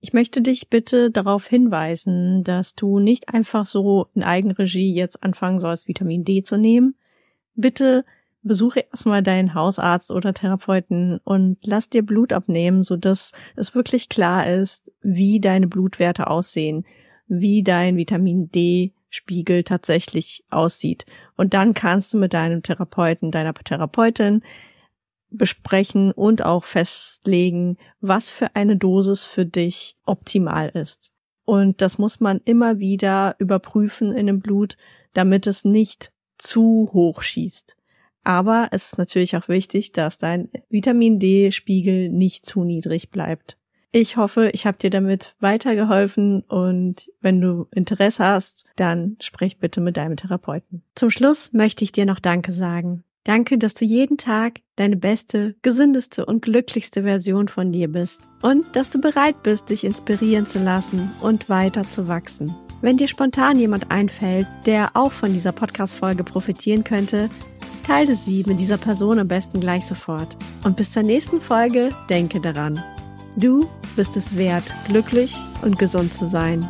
Ich 0.00 0.12
möchte 0.12 0.42
dich 0.42 0.68
bitte 0.68 1.10
darauf 1.10 1.46
hinweisen, 1.46 2.44
dass 2.44 2.74
du 2.74 2.98
nicht 2.98 3.30
einfach 3.30 3.64
so 3.64 4.08
in 4.14 4.22
Eigenregie 4.22 4.92
jetzt 4.92 5.22
anfangen 5.22 5.60
sollst, 5.60 5.88
Vitamin 5.88 6.24
D 6.24 6.42
zu 6.42 6.58
nehmen. 6.58 6.94
Bitte 7.54 8.04
besuche 8.42 8.80
erstmal 8.80 9.22
deinen 9.22 9.54
Hausarzt 9.54 10.10
oder 10.10 10.34
Therapeuten 10.34 11.20
und 11.24 11.56
lass 11.64 11.88
dir 11.88 12.04
Blut 12.04 12.34
abnehmen, 12.34 12.82
sodass 12.82 13.32
es 13.56 13.74
wirklich 13.74 14.10
klar 14.10 14.46
ist, 14.46 14.92
wie 15.00 15.40
deine 15.40 15.66
Blutwerte 15.66 16.26
aussehen, 16.26 16.84
wie 17.26 17.62
dein 17.62 17.96
Vitamin 17.96 18.50
D 18.50 18.92
Spiegel 19.10 19.62
tatsächlich 19.62 20.44
aussieht. 20.50 21.06
Und 21.36 21.54
dann 21.54 21.72
kannst 21.72 22.12
du 22.12 22.18
mit 22.18 22.34
deinem 22.34 22.62
Therapeuten, 22.62 23.30
deiner 23.30 23.54
Therapeutin 23.54 24.42
besprechen 25.30 26.12
und 26.12 26.44
auch 26.44 26.64
festlegen, 26.64 27.76
was 28.00 28.30
für 28.30 28.56
eine 28.56 28.76
Dosis 28.76 29.24
für 29.24 29.46
dich 29.46 29.96
optimal 30.04 30.68
ist. 30.68 31.12
Und 31.44 31.80
das 31.82 31.98
muss 31.98 32.20
man 32.20 32.40
immer 32.44 32.78
wieder 32.78 33.36
überprüfen 33.38 34.12
in 34.12 34.26
dem 34.26 34.40
Blut, 34.40 34.76
damit 35.12 35.46
es 35.46 35.64
nicht 35.64 36.12
zu 36.38 36.90
hoch 36.92 37.22
schießt. 37.22 37.76
Aber 38.24 38.68
es 38.72 38.86
ist 38.86 38.98
natürlich 38.98 39.36
auch 39.36 39.48
wichtig, 39.48 39.92
dass 39.92 40.18
dein 40.18 40.48
Vitamin 40.70 41.18
D-Spiegel 41.18 42.08
nicht 42.08 42.46
zu 42.46 42.64
niedrig 42.64 43.10
bleibt. 43.10 43.58
Ich 43.96 44.16
hoffe, 44.16 44.50
ich 44.52 44.66
habe 44.66 44.76
dir 44.76 44.90
damit 44.90 45.36
weitergeholfen 45.38 46.40
und 46.48 47.08
wenn 47.20 47.40
du 47.40 47.68
Interesse 47.72 48.24
hast, 48.24 48.64
dann 48.74 49.16
sprich 49.20 49.58
bitte 49.58 49.80
mit 49.80 49.96
deinem 49.96 50.16
Therapeuten. 50.16 50.82
Zum 50.96 51.10
Schluss 51.10 51.52
möchte 51.52 51.84
ich 51.84 51.92
dir 51.92 52.04
noch 52.04 52.18
Danke 52.18 52.50
sagen. 52.50 53.04
Danke, 53.22 53.56
dass 53.56 53.72
du 53.74 53.84
jeden 53.84 54.18
Tag 54.18 54.62
deine 54.74 54.96
beste, 54.96 55.54
gesündeste 55.62 56.26
und 56.26 56.42
glücklichste 56.42 57.04
Version 57.04 57.46
von 57.46 57.70
dir 57.70 57.86
bist 57.86 58.22
und 58.42 58.66
dass 58.74 58.90
du 58.90 59.00
bereit 59.00 59.44
bist, 59.44 59.70
dich 59.70 59.84
inspirieren 59.84 60.48
zu 60.48 60.58
lassen 60.58 61.12
und 61.20 61.48
weiter 61.48 61.88
zu 61.88 62.08
wachsen. 62.08 62.52
Wenn 62.80 62.96
dir 62.96 63.06
spontan 63.06 63.60
jemand 63.60 63.92
einfällt, 63.92 64.48
der 64.66 64.90
auch 64.94 65.12
von 65.12 65.32
dieser 65.32 65.52
Podcast-Folge 65.52 66.24
profitieren 66.24 66.82
könnte, 66.82 67.30
teile 67.86 68.16
sie 68.16 68.42
mit 68.44 68.58
dieser 68.58 68.76
Person 68.76 69.20
am 69.20 69.28
besten 69.28 69.60
gleich 69.60 69.86
sofort. 69.86 70.36
Und 70.64 70.76
bis 70.76 70.90
zur 70.90 71.04
nächsten 71.04 71.40
Folge 71.40 71.90
denke 72.10 72.40
daran. 72.40 72.82
Du 73.36 73.68
bist 73.96 74.16
es 74.16 74.36
wert, 74.36 74.64
glücklich 74.86 75.36
und 75.62 75.78
gesund 75.78 76.14
zu 76.14 76.26
sein. 76.26 76.66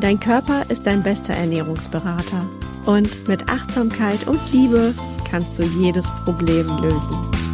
Dein 0.00 0.20
Körper 0.20 0.68
ist 0.68 0.86
dein 0.86 1.02
bester 1.02 1.32
Ernährungsberater. 1.32 2.48
Und 2.84 3.28
mit 3.28 3.48
Achtsamkeit 3.48 4.26
und 4.26 4.40
Liebe 4.52 4.94
kannst 5.30 5.58
du 5.58 5.62
jedes 5.62 6.06
Problem 6.24 6.66
lösen. 6.82 7.51